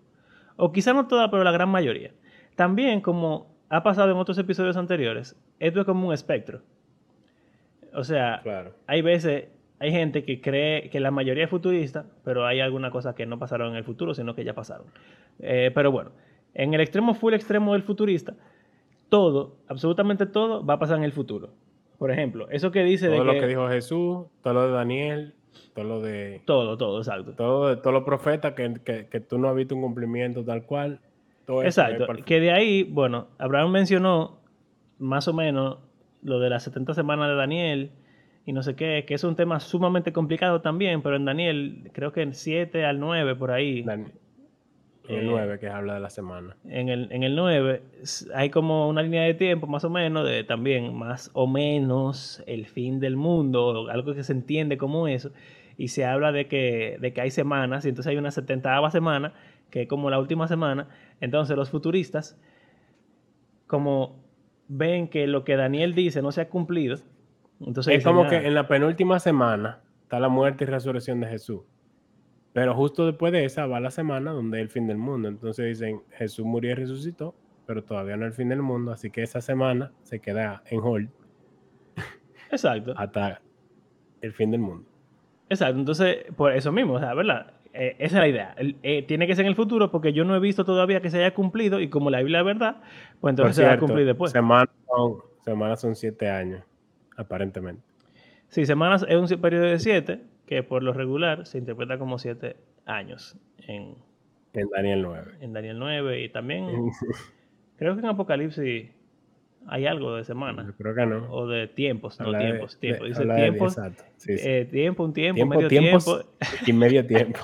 [0.55, 2.09] O quizá no todas, pero la gran mayoría.
[2.55, 6.63] También, como ha pasado en otros episodios anteriores, esto es como un espectro.
[7.93, 8.73] O sea, Claro.
[8.87, 13.13] hay veces, hay gente que cree que la mayoría es futurista, pero hay algunas cosas
[13.13, 14.87] que no pasaron en el futuro, sino que ya pasaron.
[15.37, 16.13] Eh, pero bueno,
[16.55, 18.33] en el extremo full extremo del futurista,
[19.09, 21.49] todo, absolutamente todo, va a pasar en el futuro.
[21.97, 24.71] Por ejemplo, eso que dice Todo de lo que, que dijo Jesús, todo lo de
[24.71, 25.33] Daniel,
[25.73, 27.33] todo lo de todo, todo, exacto.
[27.33, 30.99] todo, todos los profetas que, que, que tú no has visto un cumplimiento tal cual.
[31.45, 32.05] Todo Exacto.
[32.25, 34.39] Que de ahí, bueno, Abraham mencionó
[34.99, 35.79] más o menos
[36.21, 37.91] lo de las 70 semanas de Daniel
[38.45, 42.11] y no sé qué, que es un tema sumamente complicado también, pero en Daniel, creo
[42.13, 43.83] que en 7 al 9 por ahí.
[43.83, 44.11] Dan-
[45.09, 46.55] el Eh, 9 que habla de la semana.
[46.65, 50.25] en el, en el 9 s- hay como una línea de tiempo más o menos
[50.27, 55.31] de también más o menos el fin del mundo, algo que se entiende como eso,
[55.77, 59.33] y se habla de que, de que hay semanas, y entonces hay una 70 semana,
[59.69, 60.87] que es como la última semana,
[61.21, 62.37] entonces los futuristas,
[63.67, 64.23] como
[64.67, 66.97] ven que lo que Daniel dice no se ha cumplido,
[67.61, 71.19] entonces es dicen, como "Ah, que en la penúltima semana está la muerte y resurrección
[71.19, 71.61] de Jesús.
[72.53, 75.27] Pero justo después de esa va la semana donde es el fin del mundo.
[75.27, 77.35] Entonces dicen, Jesús murió y resucitó,
[77.65, 78.91] pero todavía no es el fin del mundo.
[78.91, 81.09] Así que esa semana se queda en hold
[82.51, 82.93] Exacto.
[82.97, 83.41] hasta
[84.21, 84.87] el fin del mundo.
[85.49, 87.53] Exacto, entonces, por eso mismo, o sea, ¿verdad?
[87.73, 88.55] Eh, esa es la idea.
[88.83, 91.17] Eh, tiene que ser en el futuro porque yo no he visto todavía que se
[91.19, 92.81] haya cumplido y como la Biblia es verdad,
[93.19, 94.31] pues entonces se va a cumplir después.
[94.31, 96.63] Semanas son, semanas son siete años,
[97.15, 97.83] aparentemente.
[98.49, 102.55] Sí, semanas es un periodo de siete que por lo regular se interpreta como siete
[102.87, 103.37] años
[103.67, 103.93] en,
[104.53, 105.31] En Daniel 9.
[105.41, 106.65] en Daniel 9 y también
[107.77, 108.89] creo que en Apocalipsis
[109.67, 111.31] hay algo de semana Yo creo que no.
[111.31, 113.23] o de tiempos, no Habla tiempos, de- Dice
[113.75, 114.49] exacto, sí, sí.
[114.49, 116.65] eh, tiempo, un tiempo, Tiempo, medio tiempos tiempo.
[116.65, 117.39] y medio tiempo.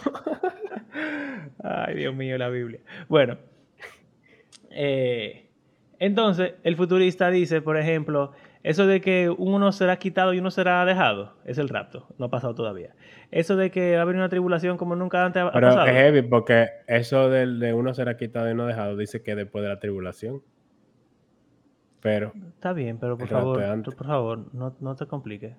[1.64, 2.80] Ay, Ay, Dios mío, la Biblia.
[3.08, 3.38] Bueno,
[4.72, 5.46] eh,
[6.00, 8.32] entonces el futurista dice, por ejemplo,
[8.68, 12.30] eso de que uno será quitado y uno será dejado, es el rapto, no ha
[12.30, 12.96] pasado todavía.
[13.32, 15.86] Eso de que va a haber una tribulación como nunca antes ha Pero pasado.
[15.88, 19.62] es heavy porque eso del de uno será quitado y uno dejado dice que después
[19.64, 20.42] de la tribulación.
[22.02, 25.56] Pero Está bien, pero por favor, tú, por favor, no, no te compliques.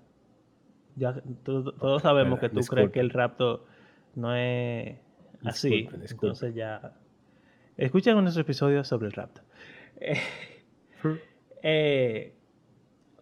[0.94, 3.66] Ya, tú- todos sabemos que tú crees que el rapto
[4.14, 4.96] no es
[5.44, 5.68] así.
[5.70, 6.26] Disculpe, disculpe.
[6.26, 6.92] Entonces ya.
[7.76, 9.42] Escuchen nuestros episodios sobre el rapto.
[10.00, 10.18] Eh,
[11.62, 12.35] eh,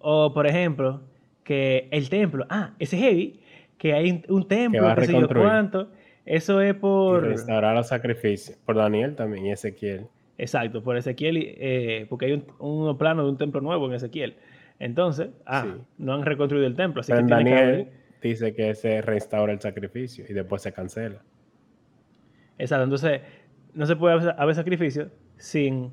[0.07, 1.01] o por ejemplo,
[1.43, 3.41] que el templo, ah, ese heavy,
[3.79, 5.47] que hay un- templo, va a que sé yo reconstruir.
[5.47, 5.89] cuánto.
[6.27, 7.23] Eso es y por.
[7.25, 8.57] restaurar los sacrificios.
[8.65, 10.07] Por Daniel también y Ezequiel.
[10.39, 14.37] Exacto, por Ezequiel, eh, porque hay un, un plano de un templo nuevo en Ezequiel.
[14.79, 15.81] Entonces, ah, Sí.
[15.99, 17.89] no han reconstruido el templo, así Pero que que Daniel
[18.23, 21.23] dice que se restaura el sacrificio y después se cancela.
[22.59, 23.21] Exacto, entonces
[23.75, 25.93] no se puede haber, haber sacrificio sin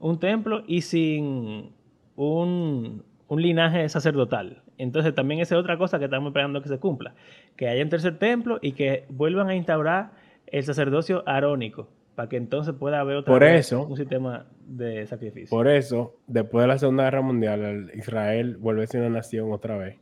[0.00, 1.70] un templo y sin
[2.16, 3.02] un,
[3.32, 4.62] un linaje sacerdotal.
[4.76, 7.14] Entonces también esa es otra cosa que estamos esperando que se cumpla,
[7.56, 10.12] que haya un tercer templo y que vuelvan a instaurar
[10.46, 15.06] el sacerdocio arónico, para que entonces pueda haber otra Por vez eso- un sistema de
[15.06, 15.48] sacrificio.
[15.56, 19.50] Por eso, después de la Segunda Guerra Mundial, el Israel vuelve a ser una nación
[19.50, 19.98] otra vez.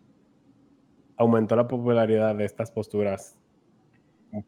[1.17, 3.39] Aumentó la popularidad de estas posturas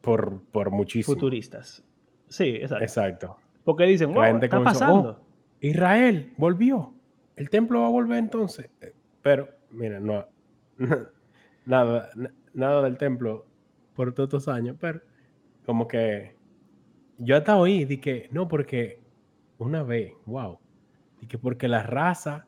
[0.01, 1.13] por, por muchísimo.
[1.15, 1.85] Futuristas.
[2.27, 2.83] Sí, exacto.
[2.83, 3.37] Exacto.
[3.63, 5.09] Porque dicen, La wow, gente está comenzó, pasando.
[5.21, 5.25] "Oh,
[5.61, 6.92] Israel volvió.
[7.35, 8.69] El templo va a volver entonces.
[8.81, 10.25] Eh, Pero, mira, no.
[11.65, 13.45] Nada, na- nada del templo
[13.95, 15.01] por todos estos años, pero
[15.65, 16.35] como que
[17.17, 18.99] yo hasta oí, di que no, porque
[19.59, 20.59] una vez, wow,
[21.21, 22.45] di que porque la raza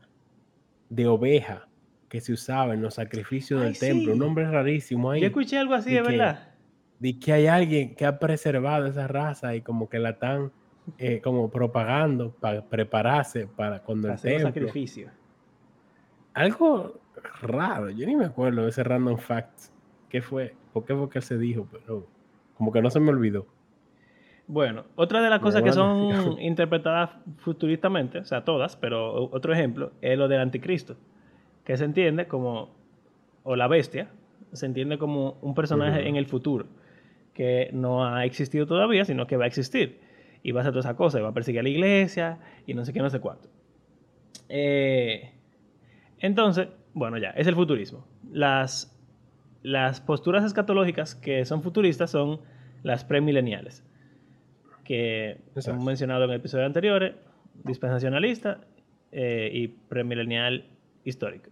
[0.90, 1.68] de oveja
[2.10, 5.22] que se usaba en los sacrificios Ay, del templo, un nombre rarísimo ahí.
[5.22, 6.54] Yo escuché algo así, ¿Y de verdad.
[7.00, 10.52] de que hay alguien que ha preservado esa raza y como que la están
[10.98, 14.50] eh, como propagando para prepararse para cuando el Hacer templo.
[14.50, 15.12] sacrificios.
[16.34, 17.00] Algo
[17.42, 19.72] raro, yo ni me acuerdo de ese random fact.
[20.10, 20.56] ¿Qué fue?
[20.74, 21.68] ¿Por qué fue que se dijo?
[21.72, 22.08] Pero
[22.58, 23.48] como que no se me olvidó.
[24.48, 29.92] Bueno, otra de las cosas que son interpretadas futuristamente, o sea, todas, pero otro ejemplo
[30.02, 30.96] es lo del anticristo,
[31.64, 32.70] que se entiende como,
[33.44, 34.10] o la bestia,
[34.52, 36.10] se entiende como un personaje Ujú.
[36.10, 36.68] en el futuro,
[37.34, 40.00] que no ha existido todavía, sino que va a existir.
[40.46, 42.38] Y va a hacer todas esas cosas, y va a perseguir a la iglesia,
[42.68, 43.50] y no sé qué, no sé cuánto.
[44.48, 45.32] Eh,
[46.20, 48.06] entonces, bueno, ya, es el futurismo.
[48.32, 48.96] Las,
[49.64, 52.41] las posturas escatológicas que son futuristas son
[52.84, 53.84] las premileniales,
[54.84, 55.72] que Exacto.
[55.72, 57.16] hemos mencionado en episodios anteriores,
[57.64, 58.62] dispensacionalista
[59.12, 60.66] eh, y premilenial
[61.06, 61.50] histórico,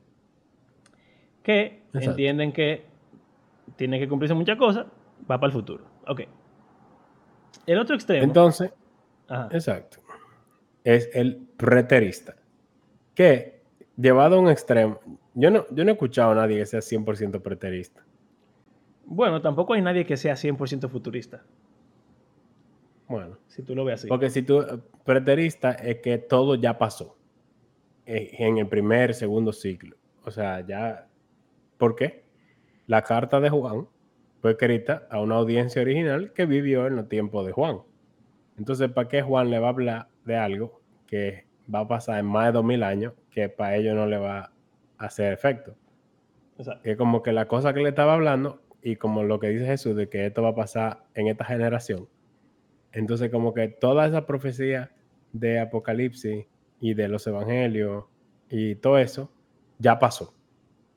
[1.42, 2.12] que Exacto.
[2.12, 2.86] entienden que
[3.76, 4.86] tiene que cumplirse muchas cosas,
[5.22, 5.84] va para el futuro.
[6.06, 6.22] Ok.
[7.66, 8.24] El otro extremo.
[8.24, 8.72] Entonces,
[9.28, 9.50] Ajá.
[9.52, 9.98] exacto,
[10.84, 12.36] es el preterista.
[13.16, 13.62] Que
[13.96, 15.00] llevado a un extremo,
[15.34, 18.04] yo no, yo no he escuchado a nadie que sea 100% preterista.
[19.06, 21.44] Bueno, tampoco hay nadie que sea 100% futurista,
[23.08, 24.08] Bueno, si tú lo ves así.
[24.08, 24.64] Porque si tú,
[25.04, 27.18] preterista es que todo ya pasó
[28.06, 29.98] eh, en el primer, segundo ciclo.
[30.24, 31.08] O sea, ya,
[31.78, 32.24] ¿por qué?
[32.88, 33.88] La carta de Juan
[34.42, 37.82] fue escrita a una audiencia original que vivió en los tiempos de Juan.
[38.58, 42.26] Entonces, ¿para qué Juan le va a hablar de algo que va a pasar en
[42.26, 44.52] más de 2000 años que para ellos no le va
[44.98, 45.76] a hacer efecto?
[46.58, 46.88] Exacto.
[46.88, 49.96] Es como que la cosa que le estaba hablando y como lo que dice Jesús
[49.96, 52.08] de que esto va a pasar en esta generación.
[52.92, 54.92] Entonces como que toda esa profecía
[55.32, 56.46] de Apocalipsis
[56.80, 58.06] y de los evangelios
[58.50, 59.32] y todo eso
[59.80, 60.36] ya pasó.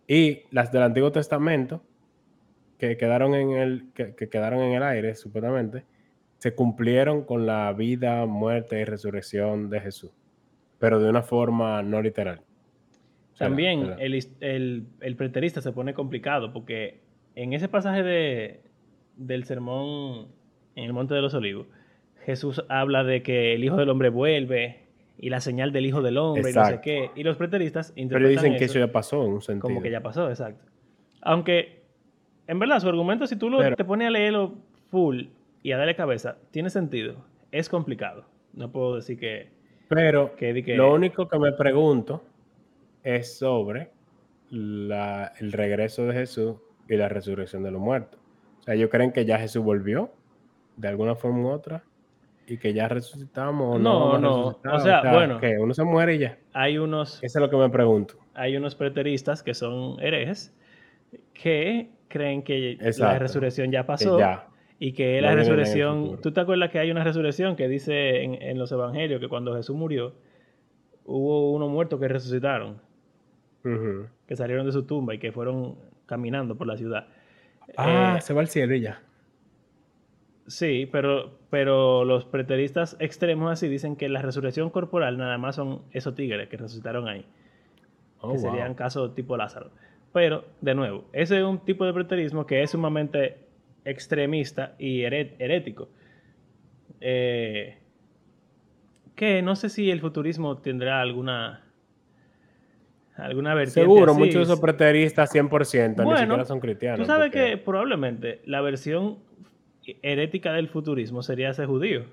[0.07, 1.83] Y las del Antiguo Testamento
[2.79, 5.85] que quedaron en el que, que quedaron en el aire supuestamente
[6.39, 10.11] se cumplieron con la vida, muerte y resurrección de Jesús,
[10.79, 12.41] pero de una forma no literal.
[13.39, 13.99] También ¿Verdad?
[14.01, 17.01] el, el, el preterista se pone complicado porque
[17.35, 18.61] en ese pasaje de,
[19.17, 20.29] del sermón
[20.75, 21.67] en el Monte de los Olivos,
[22.25, 24.87] Jesús habla de que el Hijo del Hombre vuelve
[25.19, 27.11] y la señal del Hijo del Hombre y no sé qué.
[27.15, 29.63] Y los preteristas Pero interpretan dicen que eso eso ya pasó en un sentido.
[29.63, 30.65] como que ya pasó, exacto.
[31.23, 31.83] Aunque,
[32.47, 34.55] en verdad, su argumento, si tú lo, Pero- te pones a leerlo
[34.91, 35.25] full
[35.67, 37.25] y a darle cabeza, tiene sentido.
[37.51, 38.25] Es complicado.
[38.53, 39.49] No puedo decir que...
[39.89, 42.23] Pero Que di que- lo único que me pregunto
[43.03, 43.91] es sobre
[44.51, 46.55] la- el regreso de Jesús
[46.89, 48.21] y la resurrección de los muertos.
[48.61, 50.13] O sea, ellos creen que ya Jesús volvió
[50.77, 51.83] de alguna forma u otra
[52.47, 54.57] y que ya resucitamos No, no.
[54.63, 55.41] no, o sea, bueno.
[55.41, 56.39] que uno se muere y ya.
[56.53, 57.17] Hay unos...
[57.25, 58.15] Eso es lo que me pregunto.
[58.35, 60.55] hay unos preteristas que son herejes
[61.35, 64.47] que creen que la resurrección ya Que pasó ya.
[64.79, 66.21] Y que la No resurrección.
[66.21, 69.55] ¿tú te acuerdas que hay una resurrección que dice en, en los evangelios que cuando
[69.57, 70.13] Jesús murió,
[71.05, 72.81] hubo unos muertos que resucitaron,
[74.27, 77.07] que salieron de su tumba y que fueron caminando por la ciudad?
[77.77, 79.01] Ah, Eh, se va al cielo y ya.
[80.47, 85.83] Sí, pero, pero los preteristas extremos así dicen que la resurrección corporal nada más son
[85.91, 87.25] esos tigres que resucitaron ahí,
[88.21, 88.51] Oh, que wow.
[88.51, 89.71] serían casos tipo Lázaro.
[90.13, 93.37] Pero, de nuevo, ese es un tipo de preterismo que es sumamente
[93.87, 95.89] extremista y herético.
[97.01, 97.79] Eh,
[99.15, 101.63] que no sé si el futurismo tendrá alguna
[103.17, 104.21] alguna vertiente Seguro, así.
[104.21, 107.01] muchos de esos preteristas 100% ni siquiera son cristianos.
[107.01, 109.19] Tú sabes porque- que probablemente la versión
[110.03, 112.05] herética del futurismo sería ser judío.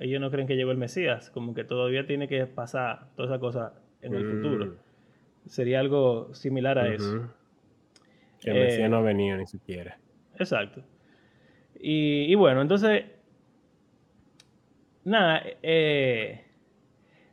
[0.00, 3.38] Ellos no creen que llegó el Mesías, como que todavía tiene que pasar toda esa
[3.38, 4.30] cosa en el Mm.
[4.30, 4.76] futuro.
[5.46, 7.30] Sería algo similar a eso.
[8.40, 9.96] Que el Eh, Mesías no ha venido ni siquiera.
[10.38, 10.82] Exacto.
[11.80, 13.04] Y, y bueno, entonces,
[15.04, 16.42] nada, eh,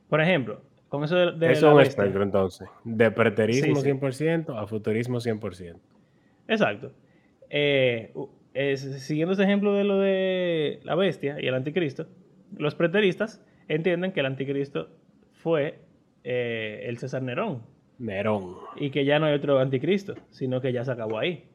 [0.10, 2.68] por ejemplo, con eso de, de Eso es un espectro entonces.
[2.84, 3.90] De preterismo Sí, sí.
[3.92, 5.76] 100% a futurismo 100%.
[6.48, 6.92] Exacto.
[7.52, 8.12] Eh,
[8.76, 12.08] siguiendo ese ejemplo de lo de la bestia y el anticristo,
[12.58, 14.90] los preteristas entienden que el anticristo
[15.34, 15.80] fue
[16.24, 17.62] eh, el César Nerón
[18.00, 18.56] Nerón.
[18.78, 21.49] y que ya no hay otro anticristo, sino que ya se acabó ahí.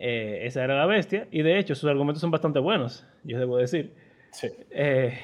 [0.00, 3.56] Eh, esa era la bestia y de hecho sus argumentos son bastante buenos, yo debo
[3.58, 3.92] decir.
[4.32, 4.48] Sí.
[4.70, 5.18] Eh,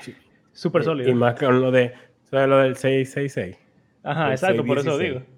[0.52, 1.14] Súper Y sólidos.
[1.14, 1.92] más con lo de,
[2.24, 3.56] ¿sabes lo del 666?
[4.02, 5.12] Ajá, el exacto, por eso 616.
[5.12, 5.34] digo.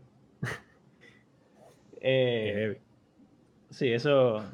[2.00, 2.78] Eh.
[3.70, 4.44] Sí, eso.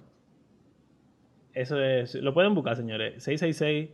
[1.54, 2.14] Eso es.
[2.14, 3.22] Lo pueden buscar, señores.
[3.22, 3.90] 666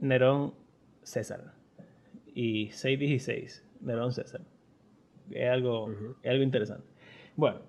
[0.00, 0.54] Nerón
[1.02, 1.52] César.
[2.34, 4.40] Y 616 Nerón César.
[5.30, 5.90] Es algo,
[6.22, 6.86] es algo interesante.
[7.36, 7.60] Bueno,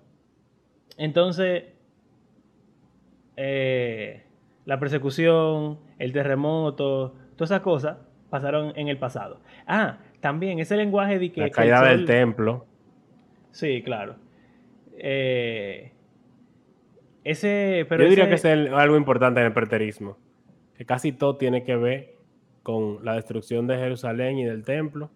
[0.96, 1.64] entonces.
[3.38, 4.24] Eh,
[4.64, 7.96] la persecución, el terremoto, todas esas cosas
[8.30, 9.40] pasaron en el pasado.
[9.66, 11.40] Ah, también ese lenguaje de que.
[11.42, 12.66] La caída del templo.
[13.52, 14.16] Sí, claro.
[14.98, 15.92] Eh,
[17.24, 20.16] ese, pero Yo diría ese- que es el- algo importante en el preterismo.
[20.76, 22.14] Que casi todo tiene que ver
[22.62, 25.10] con la destrucción de Jerusalén y del templo,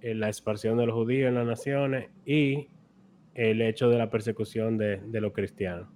[0.00, 2.68] eh, la expansión de los judíos en las naciones y
[3.34, 5.88] el hecho de la persecución de, de los cristianos.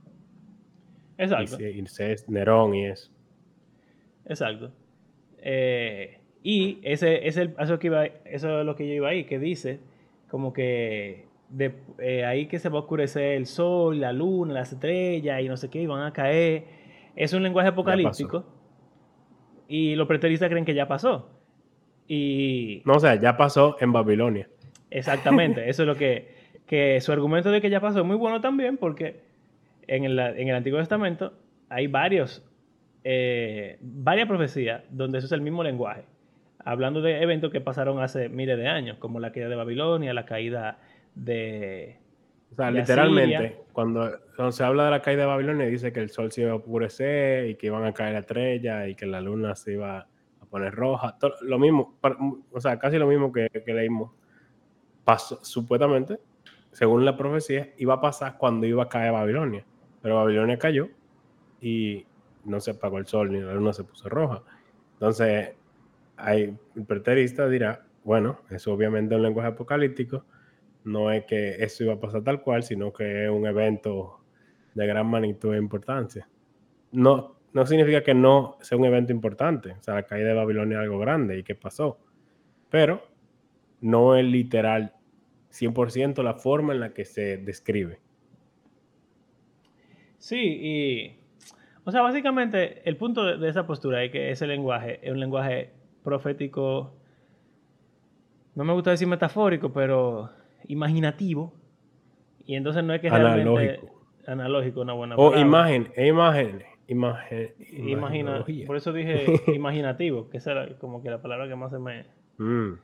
[1.23, 3.11] Exacto, se- y se es Nerón y eso.
[4.27, 4.73] exacto.
[5.43, 9.25] Eh, y ese es el, eso, que iba, eso es lo que yo iba ahí,
[9.25, 9.81] que dice
[10.31, 14.73] como que de, eh, ahí que se va a oscurecer el sol, la luna, las
[14.73, 16.65] estrellas y no sé qué, y van a caer.
[17.17, 18.45] Es un lenguaje apocalíptico
[19.69, 21.29] y los preteristas creen que ya pasó.
[22.07, 24.49] Y No, o sea, ya pasó en Babilonia.
[24.91, 26.29] Exactamente, eso es lo que,
[26.67, 29.21] que su argumento de que ya pasó es muy bueno también porque
[29.91, 31.33] en el, en el Antiguo Testamento
[31.69, 32.49] hay varios,
[33.03, 36.05] eh, varias profecías donde eso es el mismo lenguaje,
[36.65, 40.25] hablando de eventos que pasaron hace miles de años, como la caída de Babilonia, la
[40.25, 40.79] caída
[41.15, 41.99] de...
[42.53, 43.59] O sea, de literalmente, Asiria.
[43.73, 46.53] cuando, cuando se habla de la caída de Babilonia, dice que el sol se iba
[46.53, 50.47] a oscurecer y que iban a caer estrellas y que la luna se iba a
[50.47, 51.17] poner roja.
[51.19, 51.99] Todo, lo mismo,
[52.53, 54.13] o sea, casi lo mismo que, que leímos.
[55.05, 56.19] Pasó, supuestamente,
[56.73, 59.65] según la profecía, iba a pasar cuando iba a caer Babilonia.
[60.03, 60.89] Pero Babilonia cayó
[61.61, 62.07] y
[62.45, 64.43] no se apagó el sol ni la luna se puso roja.
[64.95, 65.55] Entonces,
[66.17, 70.25] hay, el preterista dirá, bueno, eso obviamente es un lenguaje apocalíptico,
[70.85, 74.21] no es que eso iba a pasar tal cual, sino que es un evento
[74.75, 76.29] de gran magnitud e importancia.
[76.93, 80.79] No, no significa que no sea un evento importante, o sea, la caída de Babilonia
[80.79, 81.99] es algo grande y que pasó,
[82.71, 83.03] pero
[83.81, 84.95] no es literal
[85.51, 88.01] 100% la forma en la que se describe.
[90.21, 91.17] Sí, y...
[91.85, 95.71] O sea, básicamente el punto de, esa postura es que ese lenguaje es un lenguaje
[96.05, 96.93] profético,
[98.55, 100.31] no me gusta decir metafórico, pero
[100.69, 101.55] imaginativo.
[102.47, 103.43] Y entonces no es que realmente...
[103.49, 104.01] Analógico.
[104.27, 105.41] Analógico, una buena O palabra.
[105.41, 111.23] imagen, e imagen, imagen, Imagina, por eso dije imaginativo, que esa era como que la
[111.23, 112.05] palabra que más se me...
[112.37, 112.75] Mm,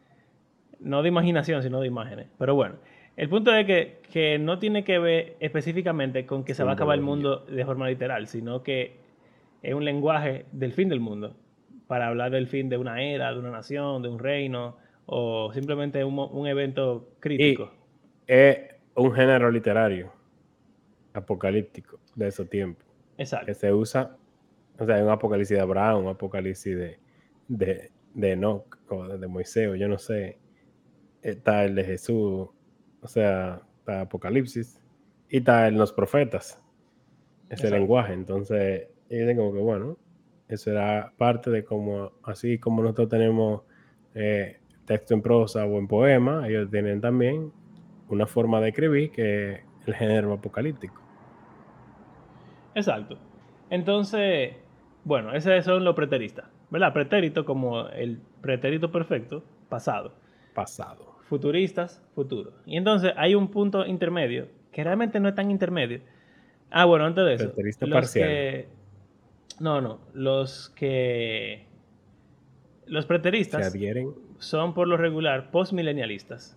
[0.81, 2.29] No de imaginación, sino de imágenes.
[2.39, 2.77] Pero bueno,
[3.17, 6.75] el punto es que, que no tiene que ver específicamente con que se va a
[6.75, 8.97] acabar el mundo de forma literal, sino que
[9.63, 11.35] es un lenguaje del fin del mundo,
[11.87, 16.05] para hablar del fin de una era, de una nación, de un reino, o simplemente
[16.05, 17.73] un, evento crítico.
[18.27, 18.59] es
[18.95, 20.13] un género literario
[21.15, 22.85] apocalíptico de esos tiempos.
[23.19, 23.47] Exacto.
[23.47, 24.15] que se usa,
[24.79, 26.99] o sea, un apocalipsis de Abraham, un apocalipsis de,
[27.49, 30.39] de, de Enoch o de Moisés, o yo no sé.
[31.23, 32.49] Está el de Jesús,
[33.07, 34.83] o sea, está Apocalipsis,
[35.29, 36.61] y está en los profetas,
[37.51, 37.77] ese Exacto.
[37.77, 38.13] lenguaje.
[38.15, 39.99] Entonces, Y dicen como que, bueno,
[40.49, 43.63] eso era parte de como, así como nosotros tenemos
[44.15, 47.53] eh, texto en prosa o en poema, ellos tienen también
[48.09, 51.03] una forma de escribir que es el género apocalíptico.
[52.75, 53.19] Exacto.
[53.71, 54.57] Entonces,
[55.05, 56.93] bueno, esos son los preteristas, ¿verdad?
[56.93, 60.15] Pretérito como el pretérito perfecto, pasado.
[60.55, 61.16] Pasado.
[61.29, 62.53] Futuristas, futuro.
[62.67, 66.01] Y entonces hay un punto intermedio, que realmente no es tan intermedio.
[66.71, 67.45] Ah, bueno, antes de eso.
[67.47, 68.29] Preterista los parcial.
[68.29, 68.69] que-
[69.61, 70.01] No, no.
[70.15, 71.67] Los que...
[72.87, 74.13] Los Se preteristas adhieren.
[74.39, 76.57] son por lo regular postmilenialistas.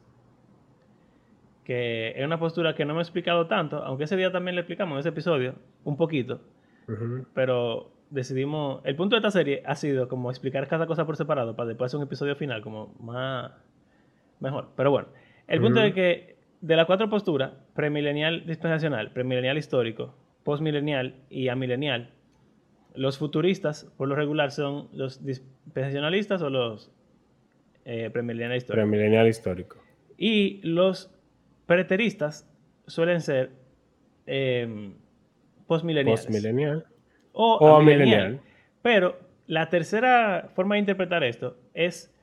[1.63, 4.61] Que es una postura que no me he explicado tanto, aunque ese día también le
[4.61, 5.53] explicamos en ese episodio,
[5.83, 6.41] un poquito,
[7.35, 8.81] pero decidimos.
[8.85, 11.89] El punto de esta serie ha sido como explicar cada cosa por separado para después
[11.89, 13.51] hacer un episodio final como más.
[14.39, 14.69] Mejor.
[14.75, 15.09] Pero bueno,
[15.47, 15.87] el punto Ujú.
[15.87, 22.11] es que de las cuatro posturas, premilenial dispensacional, premilenial histórico, postmilenial y amilenial,
[22.95, 26.91] los futuristas por lo regular son los dispensacionalistas o los
[27.85, 28.89] eh, premilenial históricos.
[28.89, 29.77] Premilenial histórico.
[30.17, 31.11] Y los
[31.65, 32.49] preteristas
[32.87, 33.51] suelen ser
[34.25, 34.91] eh,
[35.65, 36.25] postmileniales.
[36.25, 36.85] Postmilenial.
[37.31, 38.41] o, O amilenial.
[38.81, 39.17] Pero
[39.47, 42.13] la tercera forma de interpretar esto es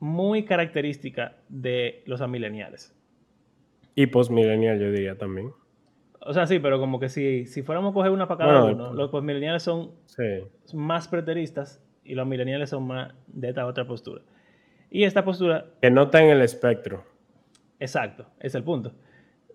[0.00, 2.94] muy característica de los amileniales.
[3.94, 5.52] Y postmilenial, yo diría también.
[6.20, 8.76] O sea, sí, pero como que si, si fuéramos a coger una para cada Bueno,
[8.76, 10.42] uno, los postmileniales son Sí.
[10.74, 14.22] más preteristas y los mileniales son más de esta otra postura.
[14.90, 17.04] Y esta postura Que no está en el espectro.
[17.78, 18.92] Exacto, es el punto.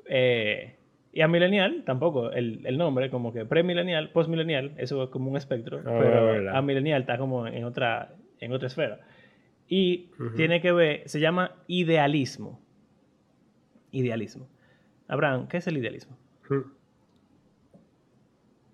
[0.07, 0.75] Eh,
[1.11, 5.37] y a millennial tampoco, el, el nombre, como que premilenial, postmilenial, eso es como un
[5.37, 8.99] espectro, Ah, pero a está como en otra, en otra esfera.
[9.67, 12.61] Y tiene que ver, se llama idealismo.
[13.91, 14.47] Idealismo.
[15.07, 16.17] Abraham, ¿qué es el idealismo?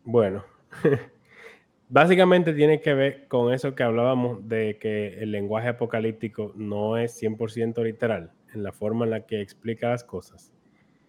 [0.03, 0.43] Bueno,
[1.89, 7.21] básicamente tiene que ver con eso que hablábamos de que el lenguaje apocalíptico no es
[7.21, 10.53] 100% literal en la forma en la que explica las cosas.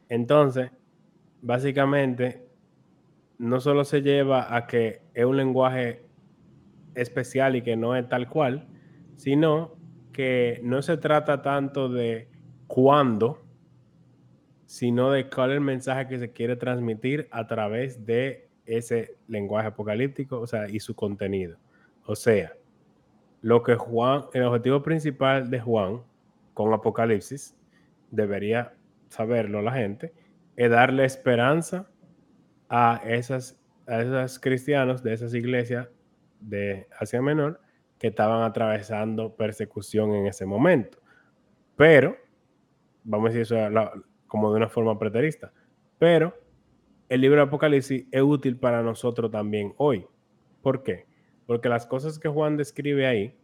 [0.08, 0.70] Entonces,
[1.40, 2.46] básicamente,
[3.38, 6.02] no solo se lleva a que es un lenguaje
[6.94, 8.68] especial y que no es tal cual,
[9.22, 9.76] sino
[10.12, 12.28] que no se trata tanto de
[12.66, 13.40] cuándo,
[14.66, 19.68] sino de cuál es el mensaje que se quiere transmitir a través de ese lenguaje
[19.68, 21.56] apocalíptico, o sea, y su contenido.
[22.04, 22.54] O sea,
[23.42, 26.02] lo que Juan, el objetivo principal de Juan
[26.52, 27.54] con Apocalipsis,
[28.10, 28.74] debería
[29.08, 30.12] saberlo la gente,
[30.56, 31.88] es darle esperanza
[32.68, 33.56] a esas
[33.86, 35.88] a esos cristianos de esas iglesias
[36.40, 37.61] de Asia Menor
[38.02, 40.98] que estaban atravesando persecución en ese momento.
[41.76, 42.16] Pero,
[43.04, 45.52] vamos a decir eso como de una forma preterista,
[46.00, 46.34] pero
[47.08, 50.04] el libro de Apocalipsis es útil para nosotros también hoy.
[50.62, 51.06] ¿Por qué?
[51.46, 53.38] Porque las cosas que Juan describe ahí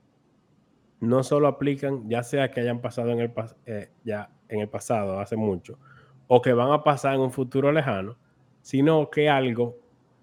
[0.98, 3.32] no solo aplican, ya sea que hayan pasado en el,
[3.64, 5.78] eh, ya en el pasado, hace mucho,
[6.26, 8.18] o que van a pasar en un futuro lejano,
[8.62, 9.76] sino que algo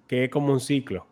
[0.07, 1.07] que es como un ciclo,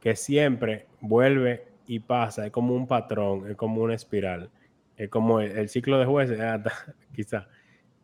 [0.00, 4.50] que siempre vuelve y pasa, es como un patrón, es como una espiral,
[4.96, 6.38] es como el, ciclo de jueces,
[7.14, 7.48] quizá,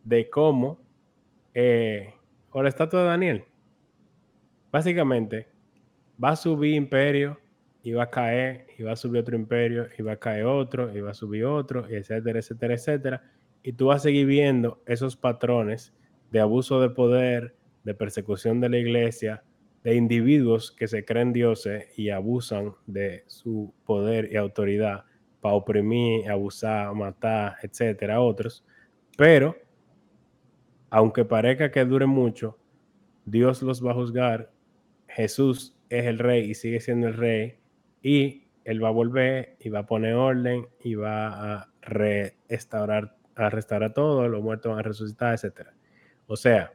[0.05, 0.81] de cómo,
[1.55, 2.15] eh,
[2.51, 3.45] o la estatua de Daniel,
[4.71, 5.49] básicamente
[6.23, 7.39] va a subir imperio
[7.83, 10.95] y va a caer, y va a subir otro imperio, y va a caer otro,
[10.95, 13.23] y va a subir otro, y etcétera, etcétera, etcétera.
[13.63, 15.95] Y tú vas a seguir viendo esos patrones
[16.31, 17.55] de abuso de poder,
[17.85, 19.43] de persecución de la iglesia,
[19.83, 25.05] de individuos que se creen dioses y abusan de su poder y autoridad
[25.41, 28.65] para oprimir, abusar, matar, etcétera, a otros.
[29.17, 29.57] Pero,
[30.91, 32.59] aunque parezca que dure mucho,
[33.25, 34.53] Dios los va a juzgar.
[35.09, 37.59] Jesús es el rey y sigue siendo el rey.
[38.03, 43.49] Y él va a volver y va a poner orden y va a restaurar, a
[43.49, 45.75] restaurar todo, los muertos van a resucitar, etcétera.
[46.27, 46.73] O sea,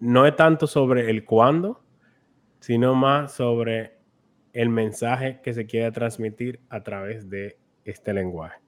[0.00, 1.82] no es tanto sobre el cuándo,
[2.58, 3.98] sino más sobre
[4.52, 8.58] el mensaje que se quiere transmitir a través de este lenguaje.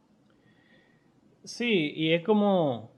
[1.45, 2.93] Sí, y es como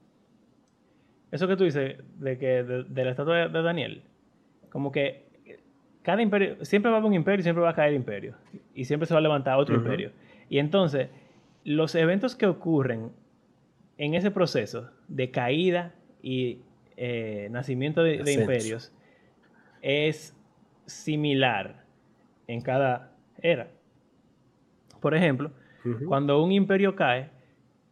[1.31, 4.03] eso que tú dices de que de, de la estatua de, Daniel,
[4.69, 5.25] como que
[6.03, 8.35] cada imperio, siempre va a haber un imperio y siempre va a caer imperio,
[8.75, 10.11] y siempre se va a levantar otro imperio.
[10.49, 11.09] Y entonces,
[11.63, 13.11] los eventos que ocurren
[13.97, 16.59] en ese proceso de caída y
[16.97, 18.93] eh, nacimiento de, imperios
[19.81, 20.35] es
[20.85, 21.83] similar
[22.47, 23.67] en cada era.
[24.99, 25.51] Por ejemplo,
[26.07, 27.29] cuando un imperio cae,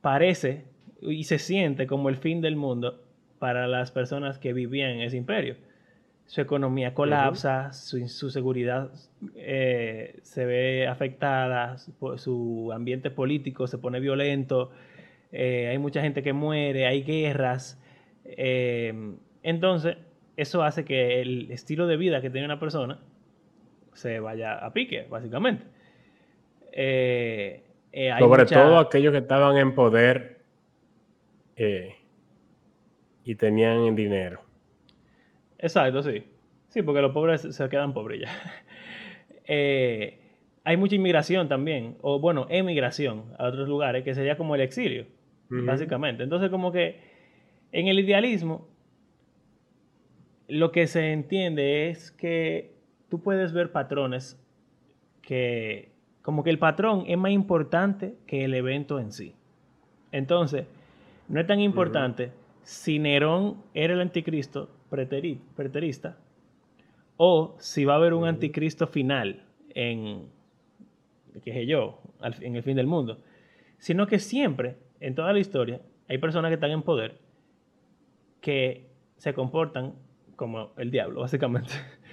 [0.02, 0.66] parece
[1.02, 3.04] y se siente como el fin del mundo
[3.40, 5.56] para las personas que vivían en ese imperio.
[6.26, 8.90] su economía colapsa, su, su, seguridad
[9.36, 14.72] eh, se ve afectada, su, su, ambiente político se pone violento,
[15.34, 17.80] eh, hay mucha gente que muere, hay guerras.
[18.26, 19.98] Eh, entonces,
[20.38, 23.00] eso hace que el estilo de vida que tiene una persona
[23.94, 25.66] se vaya a pique, básicamente.
[28.20, 30.42] Sobre todo aquellos que estaban en poder
[33.26, 34.42] y tenían dinero.
[35.60, 36.24] Exacto, sí.
[36.68, 38.30] Sí, porque los pobres se quedan pobres ya.
[39.46, 40.22] Eh,
[40.64, 45.06] hay mucha inmigración también, o bueno, emigración a otros lugares, que sería como el exilio,
[45.50, 46.24] básicamente.
[46.24, 46.98] Entonces, como que
[47.74, 48.68] en el idealismo,
[50.48, 52.72] lo que se entiende es que
[53.10, 54.40] tú puedes ver patrones
[55.24, 59.34] que, como que el patrón es más importante que el evento en sí.
[60.12, 60.68] Entonces,
[61.28, 66.18] no es tan importante si Nerón era el anticristo preterista
[67.18, 69.44] o si va a haber un anticristo final
[69.74, 70.28] en,
[71.44, 73.18] qué sé yo, en el fin del mundo,
[73.80, 77.23] sino que siempre, en toda la historia, hay personas que están en poder
[78.44, 79.94] que se comportan
[80.36, 81.74] como el diablo, básicamente.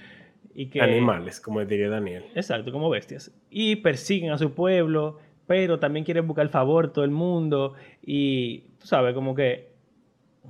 [0.53, 2.25] Y que, Animales, como diría Daniel.
[2.35, 3.33] Exacto, como bestias.
[3.49, 5.17] Y persiguen a su pueblo,
[5.47, 7.75] pero también quieren buscar el favor de todo el mundo.
[8.01, 9.71] Y tú sabes, como que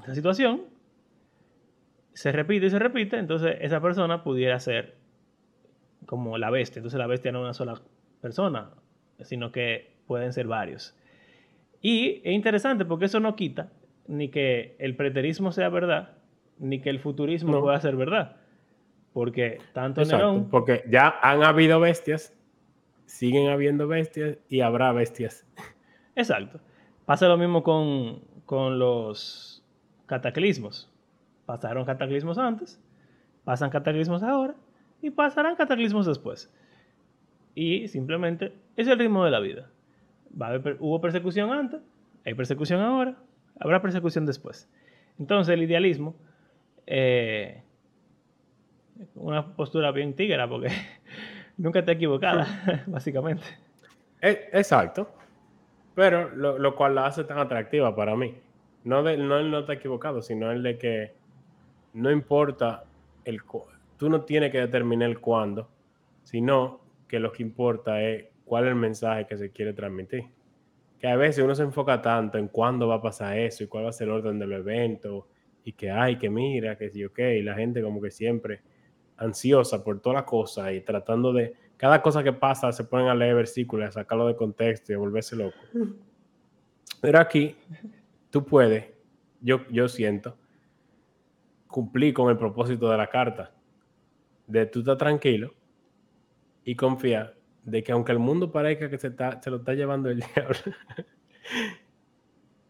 [0.02, 0.64] esa situación
[2.14, 4.96] se repite y se repite, entonces esa persona pudiera ser
[6.08, 6.80] como la bestia.
[6.80, 7.82] Entonces la bestia no es una sola
[8.22, 8.72] persona,
[9.20, 10.98] sino que pueden ser varios.
[11.80, 13.70] Y es interesante porque eso no quita
[14.12, 16.18] ni que el preterismo sea verdad,
[16.60, 18.36] ni que el futurismo pueda ser verdad.
[19.14, 20.50] Porque tanto Nerón...
[20.50, 22.38] Porque ya han habido bestias,
[23.06, 25.48] siguen habiendo bestias y habrá bestias.
[26.16, 26.60] Exacto.
[27.06, 29.64] Pasa lo mismo con, con los
[30.08, 30.92] cataclismos.
[31.46, 32.82] Pasaron cataclismos antes,
[33.46, 34.56] pasan cataclismos ahora
[35.02, 36.54] y pasarán cataclismos después.
[37.56, 39.70] Y simplemente es el ritmo de la vida.
[40.80, 41.82] hubo persecución antes,
[42.26, 43.18] hay persecución ahora,
[43.62, 44.68] habrá persecución después.
[45.20, 46.16] Entonces el idealismo,
[46.88, 47.62] eh,
[49.16, 50.70] una postura bien tigra porque
[51.58, 53.44] nunca está equivocada, básicamente.
[54.20, 55.10] E, exacto.
[55.96, 58.36] Pero lo, cual la hace tan atractiva para mí.
[58.84, 61.14] No, de, no el no está equivocado, sino el de que
[61.94, 62.86] no importa
[63.26, 63.42] el
[63.98, 65.70] tú no tienes que determinar el cuándo,
[66.24, 70.24] sino que lo que importa es cuál es el mensaje que se quiere transmitir.
[71.02, 73.86] Que a veces uno se enfoca tanto en cuándo va a pasar eso y cuál
[73.86, 75.28] va a ser el orden del evento
[75.64, 78.62] y que hay, que mira, que sí, ok, y la gente como que siempre
[79.18, 83.16] ansiosa por toda la cosa y tratando de, cada cosa que pasa se ponen a
[83.16, 85.58] leer versículos, a sacarlo de contexto y a volverse loco.
[87.02, 87.56] Pero aquí
[88.30, 88.86] tú puedes,
[89.42, 90.38] yo, yo siento,
[91.68, 93.52] cumplir con el propósito de la carta.
[94.46, 95.56] De tú estar tranquilo
[96.64, 100.10] y confiar de que aunque el mundo parezca que se, está, se lo está llevando
[100.10, 100.58] el diablo,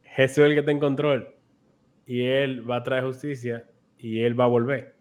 [0.03, 1.35] Jesús es el que está en control
[2.05, 3.65] y Él va a traer justicia
[3.97, 4.95] y Él va a volver.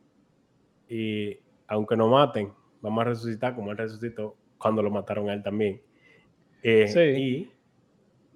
[0.89, 5.43] Y aunque nos maten, vamos a resucitar como Él resucitó cuando lo mataron a Él
[5.43, 5.81] también.
[6.63, 7.51] Eh, y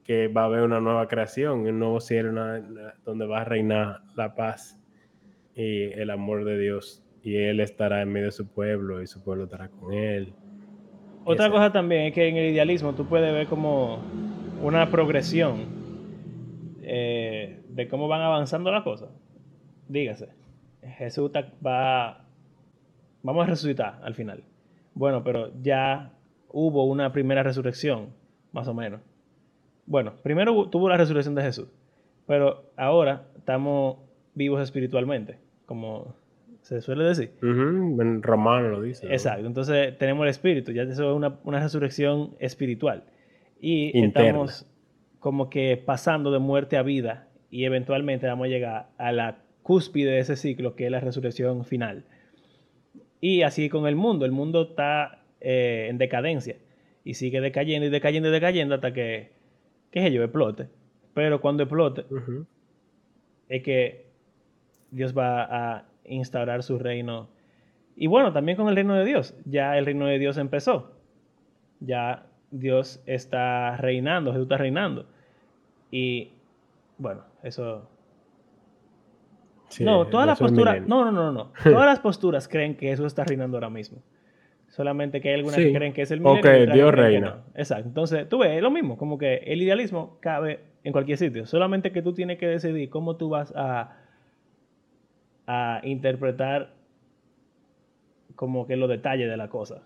[0.02, 2.32] que va a haber una nueva creación, un nuevo cielo
[3.04, 4.80] donde va a reinar la paz
[5.54, 7.02] y el amor de Dios.
[7.22, 10.34] Y Él estará en medio de su pueblo y su pueblo estará con Él.
[11.24, 13.98] Otra cosa también es que en el idealismo tú puedes ver como
[14.62, 15.66] una progresión
[16.82, 19.08] eh, de cómo van avanzando las cosas.
[19.88, 20.28] Dígase,
[20.82, 21.30] Jesús
[21.64, 22.26] va,
[23.22, 24.44] vamos a resucitar al final.
[24.94, 26.12] Bueno, pero ya
[26.50, 28.10] hubo una primera resurrección,
[28.52, 29.00] más o menos.
[29.86, 31.68] Bueno, primero tuvo la resurrección de Jesús,
[32.26, 33.96] pero ahora estamos
[34.34, 36.14] vivos espiritualmente como
[36.64, 37.32] se suele decir.
[37.42, 39.06] En romano lo dice.
[39.12, 43.04] Exacto, entonces tenemos el espíritu, ya eso es una, una resurrección espiritual.
[43.60, 44.66] Y estamos
[45.20, 50.12] como que pasando de muerte a vida y eventualmente vamos a llegar a la cúspide
[50.12, 52.04] de ese ciclo que es la resurrección final.
[53.20, 56.56] Y así con el mundo, el mundo está eh, en decadencia
[57.04, 59.32] y sigue decayendo y decayendo y decayendo hasta que,
[59.90, 60.68] qué sé yo, explote.
[61.12, 62.06] Pero cuando explote,
[63.50, 64.06] es que
[64.90, 67.28] Dios va a instaurar su reino.
[67.96, 69.34] Y bueno, también con el reino de Dios.
[69.44, 70.92] Ya el reino de Dios empezó.
[71.80, 75.06] Ya Dios está reinando, Jesús está reinando.
[75.90, 76.32] Y
[76.98, 77.88] bueno, eso...
[79.80, 80.86] no, todas las posturas...
[80.86, 81.52] No, no, no, no.
[81.62, 84.02] Todas las posturas creen que Jesús está reinando ahora mismo.
[84.68, 86.42] Solamente que hay algunas que creen que es el milenio.
[86.42, 87.44] que Dios reina.
[87.54, 87.86] Exacto.
[87.86, 88.98] Entonces, tú ves, es lo mismo.
[88.98, 91.46] Como que el idealismo cabe en cualquier sitio.
[91.46, 93.96] Solamente que tú tienes que decidir cómo tú vas a
[95.46, 96.74] a interpretar
[98.34, 99.82] como que los detalles de la cosa.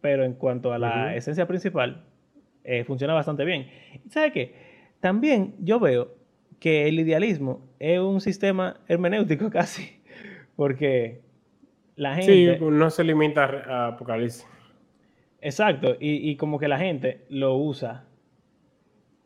[0.00, 2.04] Pero en cuanto a la esencia principal,
[2.64, 3.68] eh, funciona bastante bien.
[4.08, 4.54] ¿Sabe qué?
[5.00, 6.14] También yo veo
[6.60, 10.00] que el idealismo es un sistema hermenéutico casi,
[10.56, 11.22] porque
[11.96, 12.58] la gente...
[12.58, 14.46] Sí, no se limita a Apocalipsis.
[15.40, 18.06] Exacto, y, como que la gente lo usa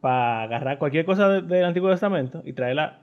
[0.00, 3.02] para agarrar cualquier cosa del Antiguo Testamento y traerla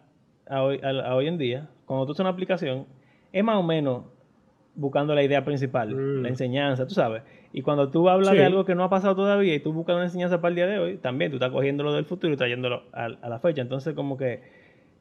[0.49, 1.69] a hoy, a hoy en día.
[1.85, 2.85] Cuando tú usas una aplicación,
[3.31, 4.05] es más o menos
[4.75, 6.31] buscando la idea principal, la mm.
[6.31, 7.23] enseñanza, tú sabes.
[7.53, 10.05] Y cuando tú hablas de algo que no ha pasado todavía y tú buscas una
[10.05, 12.83] enseñanza para el día de hoy, también tú estás cogiendo lo del futuro y trayéndolo
[12.91, 13.61] a, la fecha.
[13.61, 14.41] Entonces, como que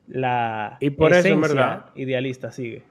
[0.07, 2.85] la y por esencia idealista sigue.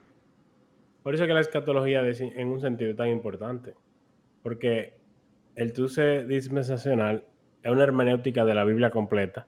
[1.01, 3.73] Por eso que la escatología en un sentido es tan importante.
[4.41, 4.93] Porque
[5.55, 7.23] el truce dispensacional
[7.61, 9.47] es una hermenéutica de la Biblia completa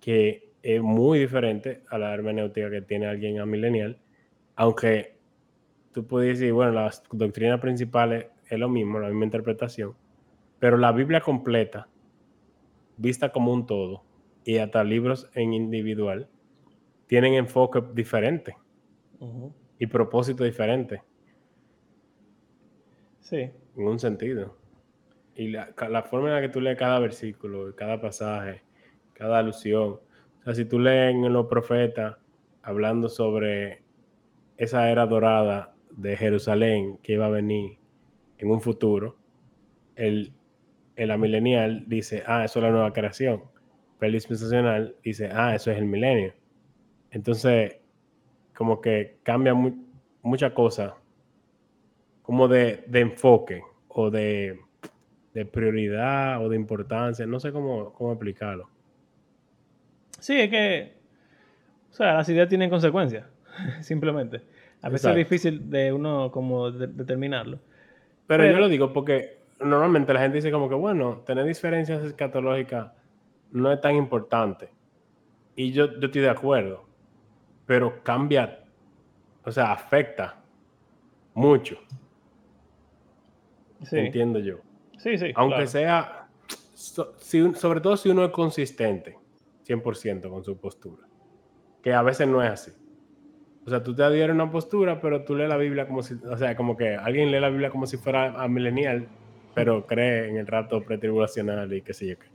[0.00, 4.00] que es muy diferente a la hermenéutica que tiene alguien a milenial,
[4.56, 5.16] aunque
[5.92, 9.94] tú puedes decir, bueno, las doctrinas principales es lo mismo, la misma interpretación,
[10.58, 11.86] pero la Biblia completa,
[12.96, 14.02] vista como un todo,
[14.44, 16.28] y hasta libros en individual,
[17.06, 18.56] tienen enfoque diferente
[19.78, 21.00] y propósito diferente.
[23.20, 23.50] Sí.
[23.76, 24.56] En un sentido.
[25.36, 28.62] Y la, la, forma en la que tú lees cada versículo, cada pasaje,
[29.12, 30.00] cada alusión.
[30.46, 32.18] Sea, si tú lees en los profetas
[32.62, 33.82] hablando sobre
[34.56, 37.78] esa era dorada de Jerusalén que iba a venir
[38.38, 39.16] en un futuro,
[39.96, 40.32] el,
[40.94, 43.42] el amilenial dice, ah, eso es la nueva creación.
[43.98, 46.32] Pero el dispensacional dice, ah, eso es el milenio.
[47.10, 47.78] Entonces,
[48.54, 49.52] como que cambia
[50.22, 50.94] mucha cosa,
[52.22, 54.60] como de, enfoque o de,
[55.50, 58.75] prioridad o de importancia, no sé cómo, cómo explicarlo.
[60.18, 60.94] Sí, es que,
[61.90, 63.26] o sea, las ideas tienen consecuencias,
[63.80, 64.42] simplemente.
[64.82, 67.58] A veces es difícil de uno como determinarlo.
[68.26, 72.92] Pero, yo lo digo porque normalmente la gente dice como que, bueno, tener diferencias escatológicas
[73.52, 74.68] no es tan importante.
[75.54, 76.84] Y yo, yo estoy de acuerdo.
[77.64, 78.60] Pero cambia,
[79.44, 80.36] o sea, afecta
[81.34, 81.78] mucho.
[83.82, 83.98] Sí.
[83.98, 84.58] Entiendo yo.
[84.98, 85.32] Sí, sí.
[85.34, 86.28] Aunque sea,
[86.74, 89.16] sobre todo si uno es consistente,
[89.66, 91.06] 100% con su postura.
[91.82, 92.72] Que a veces no es así.
[93.66, 96.14] O sea, tú te adhieres a una postura, pero tú lees la Biblia como si,
[96.14, 99.08] o sea, como que alguien lee la Biblia como si fuera a milenial,
[99.54, 102.26] pero cree en el rato pretribulacional y qué sé yo qué.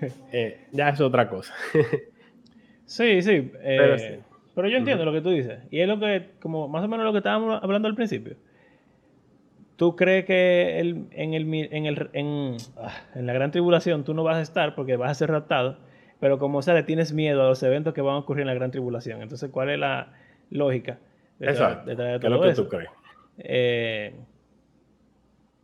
[0.32, 1.52] Eh, ya es otra cosa.
[2.84, 4.20] sí, sí, eh,
[4.54, 5.60] pero, yo entiendo lo que tú dices.
[5.70, 8.36] Y es lo que, como más o menos lo que estábamos hablando al principio.
[9.76, 14.24] ¿Tú crees que en, el, en, el, en, ah, en, la gran tribulación tú no
[14.24, 15.78] vas a estar porque vas a ser raptado?
[16.20, 18.54] Pero como sea, le tienes miedo a los eventos que van a ocurrir en la
[18.54, 19.22] gran tribulación.
[19.22, 20.12] Entonces, ¿cuál es la,
[20.50, 20.98] lógica.
[21.40, 21.94] Exacto.
[21.96, 22.90] ¿Qué es lo que tú crees?
[23.38, 24.14] Eh,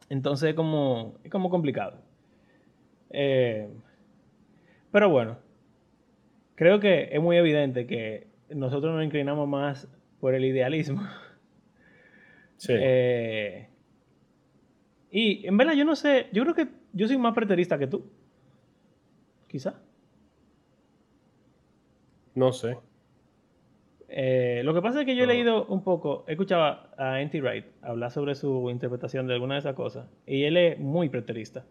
[0.08, 1.98] entonces es como, es como complicado.
[3.10, 3.68] Eh,
[4.92, 5.38] pero bueno,
[6.54, 9.88] creo que es muy evidente que nosotros nos inclinamos más
[10.20, 11.02] por el idealismo.
[11.02, 12.72] Sí.
[12.76, 13.68] Eh,
[15.10, 18.10] y en verdad yo no sé, yo creo que yo soy más preterista que tú.
[19.46, 19.80] Quizá.
[22.34, 22.76] No sé.
[24.08, 27.40] Eh, lo que pasa es que yo he leído un poco, he escuchado a N.T.
[27.40, 31.64] Wright hablar sobre su interpretación de alguna de esas cosas, y él es muy preterista.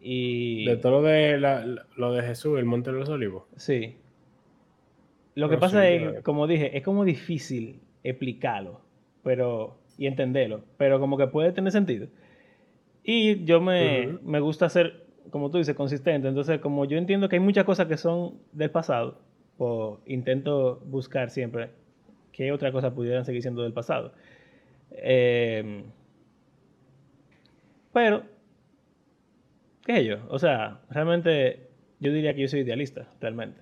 [0.00, 0.64] Y...
[0.64, 3.44] De todo lo de, lo de Jesús, el Monte de los Olivos.
[3.56, 3.96] Sí.
[5.34, 8.80] Lo que pasa es, como dije, es como difícil explicarlo
[9.22, 12.08] pero, y entenderlo, pero como que puede tener sentido.
[13.04, 16.28] Y yo me, me gusta ser, como tú dices, consistente.
[16.28, 19.18] Entonces, como yo entiendo que hay muchas cosas que son del pasado,
[19.62, 21.68] o intento buscar siempre
[22.32, 24.12] qué otra cosa pudieran seguir siendo del pasado.
[24.90, 25.84] Em,
[27.92, 28.22] pero,
[29.84, 30.16] ¿qué es yo?
[30.28, 33.60] O sea, realmente yo diría que yo soy idealista, realmente.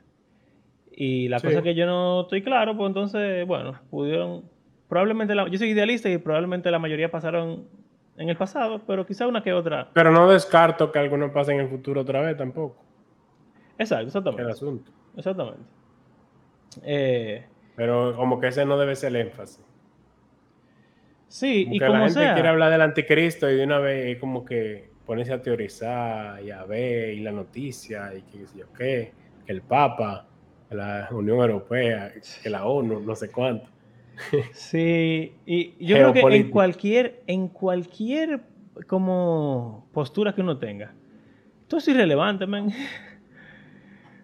[0.93, 4.45] Y la cosa que yo no estoy claro, pues entonces, bueno, pudieron,
[4.89, 7.67] probablemente, yo soy idealista y probablemente la mayoría pasaron
[8.17, 9.91] en el pasado, pero quizá una que otra.
[9.95, 12.77] Pero no descarto que algunos pasen en el futuro otra vez tampoco.
[13.79, 14.43] Exacto, exactamente.
[14.43, 14.93] El asunto.
[15.17, 15.79] Exactamente.
[16.85, 17.45] Eh,
[17.77, 19.65] Pero como que ese no debe ser el énfasis.
[21.29, 24.89] Sí, y como la gente quiere hablar del anticristo y de una vez como que
[25.05, 29.13] ponerse a teorizar y a ver y la noticia y que yo qué,
[29.45, 30.27] que el Papa,
[30.71, 32.13] la Unión Europea,
[32.43, 33.69] que la ONU, no sé cuánto.
[34.53, 38.41] Sí, y yo creo que en cualquier, en cualquier
[38.87, 40.93] como postura que uno tenga,
[41.69, 42.73] todo es irrelevante, man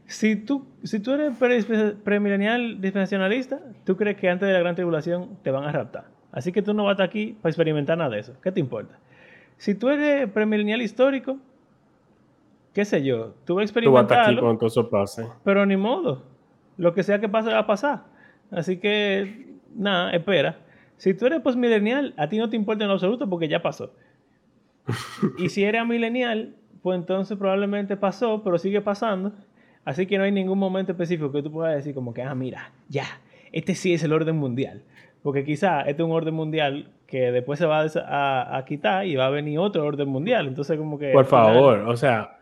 [0.07, 1.35] si tú, si tú eres
[2.05, 6.05] premilenial dispensacionalista, tú crees que antes de la gran tribulación te van a raptar.
[6.33, 8.35] Así que tú no vas a estar aquí para experimentar nada de eso.
[8.43, 8.99] ¿Qué te importa?
[9.57, 11.39] Si tú eres premilenial histórico,
[12.73, 14.41] qué sé yo, tú vas a experimentarlo.
[14.41, 15.27] Tú vas a eso pase.
[15.45, 16.23] Pero ni modo.
[16.77, 18.03] Lo que sea que pase va a pasar.
[18.51, 20.59] Así que, nada, espera.
[20.97, 23.93] Si tú eres postmilenial, a ti no te importa en absoluto porque ya pasó.
[25.39, 29.33] y si eres milenial, pues entonces probablemente pasó, pero sigue pasando.
[29.85, 32.73] Así que no hay ningún momento específico que tú puedas decir como que, ah, mira,
[32.89, 33.05] ya,
[33.53, 34.83] este sí es el orden mundial.
[35.23, 37.87] Porque quizá este es un orden mundial que después se va
[38.57, 40.47] a, quitar y va a venir otro orden mundial.
[40.47, 41.13] Entonces como que...
[41.13, 42.39] Por favor, o sea,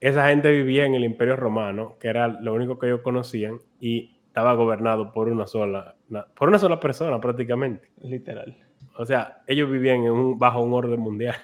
[0.00, 4.16] esa gente vivía en el Imperio Romano, que era lo único que ellos conocían, y
[4.26, 5.96] estaba gobernado por una sola,
[6.36, 7.88] por una sola persona prácticamente.
[8.02, 8.56] Literal.
[8.96, 11.36] O sea, ellos vivían bajo un orden mundial.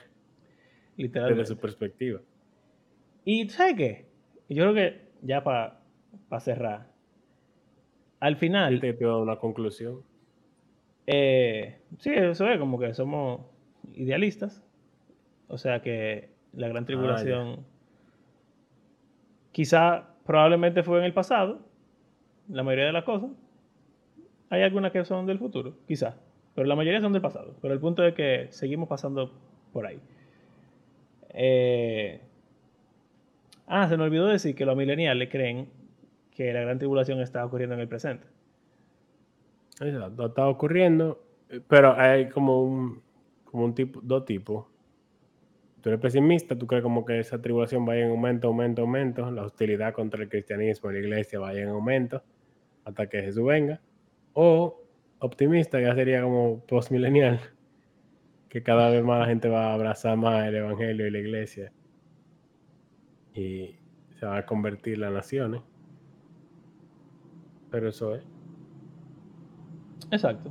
[0.96, 1.30] Literal.
[1.30, 2.20] Desde su perspectiva.
[3.24, 4.06] Y ¿sabes qué?
[4.48, 5.80] Yo creo que ya para
[6.40, 6.88] cerrar,
[8.20, 8.80] al final...
[8.80, 10.02] te dar una conclusión.
[11.06, 13.40] Eh, sí, eso es como que somos
[13.94, 14.62] idealistas.
[15.48, 17.66] O sea que la gran ah, tribulación
[19.52, 21.60] quizá probablemente fue en el pasado,
[22.48, 23.30] la mayoría de las cosas.
[24.50, 26.16] Hay algunas que son del futuro, quizá,
[26.54, 27.54] pero la mayoría son del pasado.
[27.60, 29.32] Pero el punto es que seguimos pasando
[29.72, 30.00] por ahí.
[31.30, 32.20] Eh,
[33.72, 35.68] Ah, se me olvidó decir que los millennials creen
[36.32, 38.26] que la gran tribulación está ocurriendo en el presente.
[39.80, 41.24] Exacto, está ocurriendo,
[41.68, 43.00] pero hay como un,
[43.44, 44.66] como un tipo, dos tipos.
[45.80, 49.44] Tú eres pesimista, tú crees como que esa tribulación vaya en aumento, aumento, aumento, la
[49.44, 52.24] hostilidad contra el cristianismo y la iglesia vaya en aumento
[52.84, 53.80] hasta que Jesús venga.
[54.32, 54.82] O
[55.20, 57.38] optimista, ya sería como postmilenial,
[58.48, 61.72] que cada vez más la gente va a abrazar más el evangelio y la iglesia
[63.34, 63.74] y
[64.18, 65.62] se va a convertir la nación.
[67.70, 68.22] Pero eso es.
[70.10, 70.50] Exacto.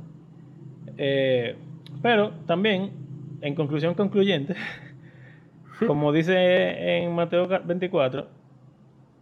[0.96, 1.56] Eh,
[2.02, 2.90] pero también,
[3.40, 4.54] en conclusión concluyente,
[5.86, 8.28] como dice en Mateo 24,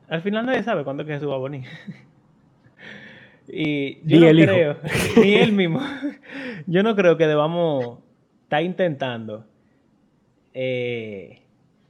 [0.09, 1.67] al final nadie sabe cuándo es que Jesús va a venir.
[3.49, 4.77] y yo no creo,
[5.17, 5.81] ni él mismo,
[6.67, 7.99] yo no creo que debamos
[8.43, 9.45] estar intentando
[10.55, 11.43] eh,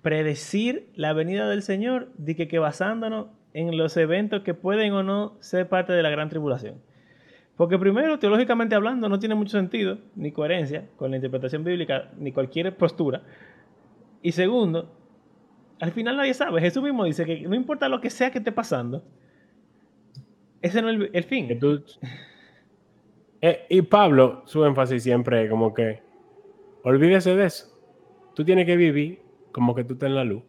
[0.08, 5.02] predecir la venida del Señor, de que, que basándonos en los eventos que pueden o
[5.02, 6.76] no ser parte de la gran tribulación.
[7.58, 12.32] Porque primero, teológicamente hablando, no tiene mucho sentido ni coherencia con la interpretación bíblica ni
[12.32, 13.20] cualquier postura.
[14.22, 14.96] Y segundo,
[15.78, 16.62] al final nadie sabe.
[16.62, 19.04] Jesús mismo dice que no importa lo que sea que esté pasando,
[20.62, 21.50] ese no es el, fin.
[23.42, 26.00] Eh, y Pablo, su énfasis siempre como que,
[26.82, 27.78] olvídese de eso.
[28.34, 29.27] Tú tienes que vivir
[29.58, 30.44] como que tú estás en la luz.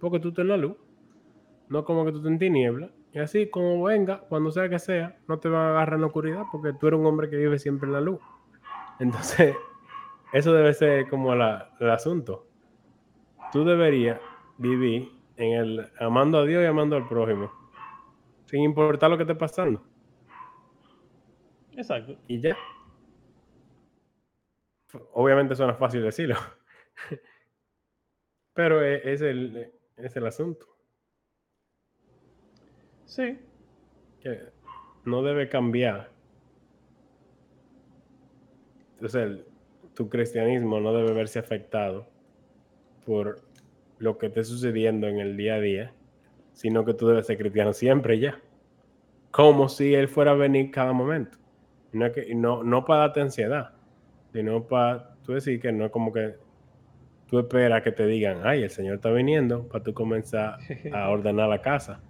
[0.00, 0.78] Porque tú estás en la luz.
[1.68, 2.90] No como que tú estás en tiniebla.
[3.12, 6.06] Y así, como venga, cuando sea que sea, no te va a agarrar en la
[6.06, 8.18] oscuridad porque tú eres un hombre que vive siempre en la luz.
[8.98, 9.54] Entonces,
[10.32, 12.46] eso debe ser como la, el asunto.
[13.52, 14.22] Tú deberías
[14.56, 17.52] vivir en el amando a Dios y amando al prójimo.
[18.46, 19.82] Sin importar lo que esté pasando.
[21.72, 22.16] Exacto.
[22.26, 22.56] Y ya.
[25.12, 26.36] Obviamente suena fácil decirlo.
[28.56, 30.66] Pero e, es el, es el asunto.
[33.04, 33.38] Sí.
[34.18, 34.40] Que
[35.04, 36.10] no debe cambiar.
[38.94, 39.44] Entonces,
[39.94, 42.08] tu cristianismo no debe verse afectado
[43.04, 43.40] por
[43.98, 45.92] lo que esté sucediendo en el día a día,
[46.52, 48.40] sino que tú debes ser cristiano siempre ya.
[49.30, 51.36] Como si él fuera a venir cada momento.
[51.92, 53.74] No, que, no, no para darte ansiedad,
[54.32, 56.45] sino para tú decir que no es como que
[57.26, 60.58] tú esperas que te digan, ay, el Señor está viniendo para tú comenzar
[60.92, 62.00] a ordenar la casa,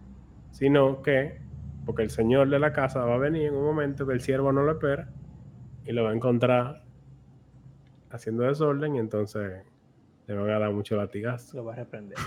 [0.50, 1.40] sino que,
[1.84, 4.52] porque el Señor de la casa va a venir en un momento que el siervo
[4.52, 5.08] no lo espera
[5.84, 6.82] y lo va a encontrar
[8.10, 9.62] haciendo desorden y entonces
[10.26, 11.56] le van a dar mucho latigazo.
[11.56, 12.18] Lo va a reprender.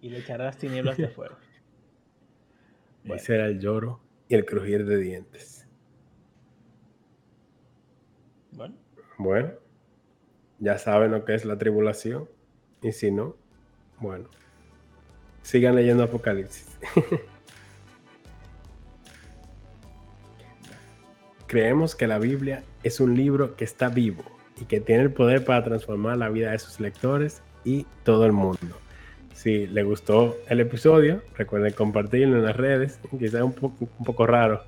[0.00, 1.36] y le echará las tinieblas de afuera.
[3.04, 3.16] Bueno.
[3.16, 5.66] Ese era el lloro y el crujir de dientes.
[8.52, 8.76] Bueno.
[9.18, 9.61] Bueno
[10.62, 12.28] ya saben lo que es la tribulación.
[12.80, 13.34] Y si no,
[13.98, 14.28] bueno,
[15.42, 16.78] sigan leyendo Apocalipsis.
[21.48, 24.22] Creemos que la Biblia es un libro que está vivo
[24.60, 28.32] y que tiene el poder para transformar la vida de sus lectores y todo el
[28.32, 28.78] mundo.
[29.34, 33.00] Si les gustó el episodio, recuerden compartirlo en las redes.
[33.60, 34.62] Poco, un poco raro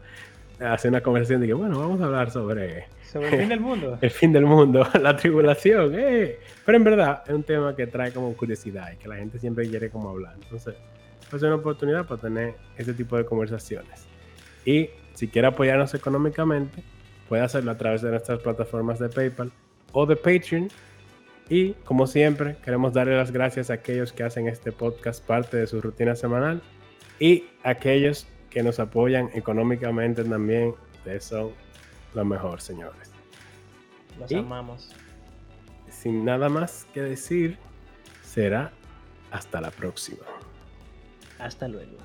[0.61, 3.99] hacer una conversación de que, bueno, vamos a hablar sobre sobre el fin del mundo.
[4.03, 5.95] el fin del mundo, la tribulación.
[5.97, 6.41] Eh.
[6.67, 9.69] Pero en verdad es un tema que trae como curiosidad y que la gente siempre
[9.69, 10.35] quiere como hablar.
[10.43, 10.75] Entonces,
[11.33, 14.07] es una oportunidad para tener ese tipo de conversaciones.
[14.65, 16.83] Y si quiere apoyarnos económicamente,
[17.29, 19.53] puede hacerlo a través de nuestras plataformas de PayPal
[19.93, 20.69] o de Patreon.
[21.49, 25.67] Y como siempre, queremos darle las gracias a aquellos que hacen este podcast parte de
[25.69, 26.63] su rutina semanal
[27.21, 30.75] y a aquellos que nos apoyan económicamente también.
[30.99, 31.51] Ustedes son
[32.15, 33.11] lo mejor, señores.
[34.19, 34.37] Los ¿Y?
[34.37, 34.95] amamos.
[35.91, 37.59] Sin nada más que decir,
[38.23, 38.71] será
[39.33, 40.25] hasta la próxima.
[41.41, 41.97] Hasta luego.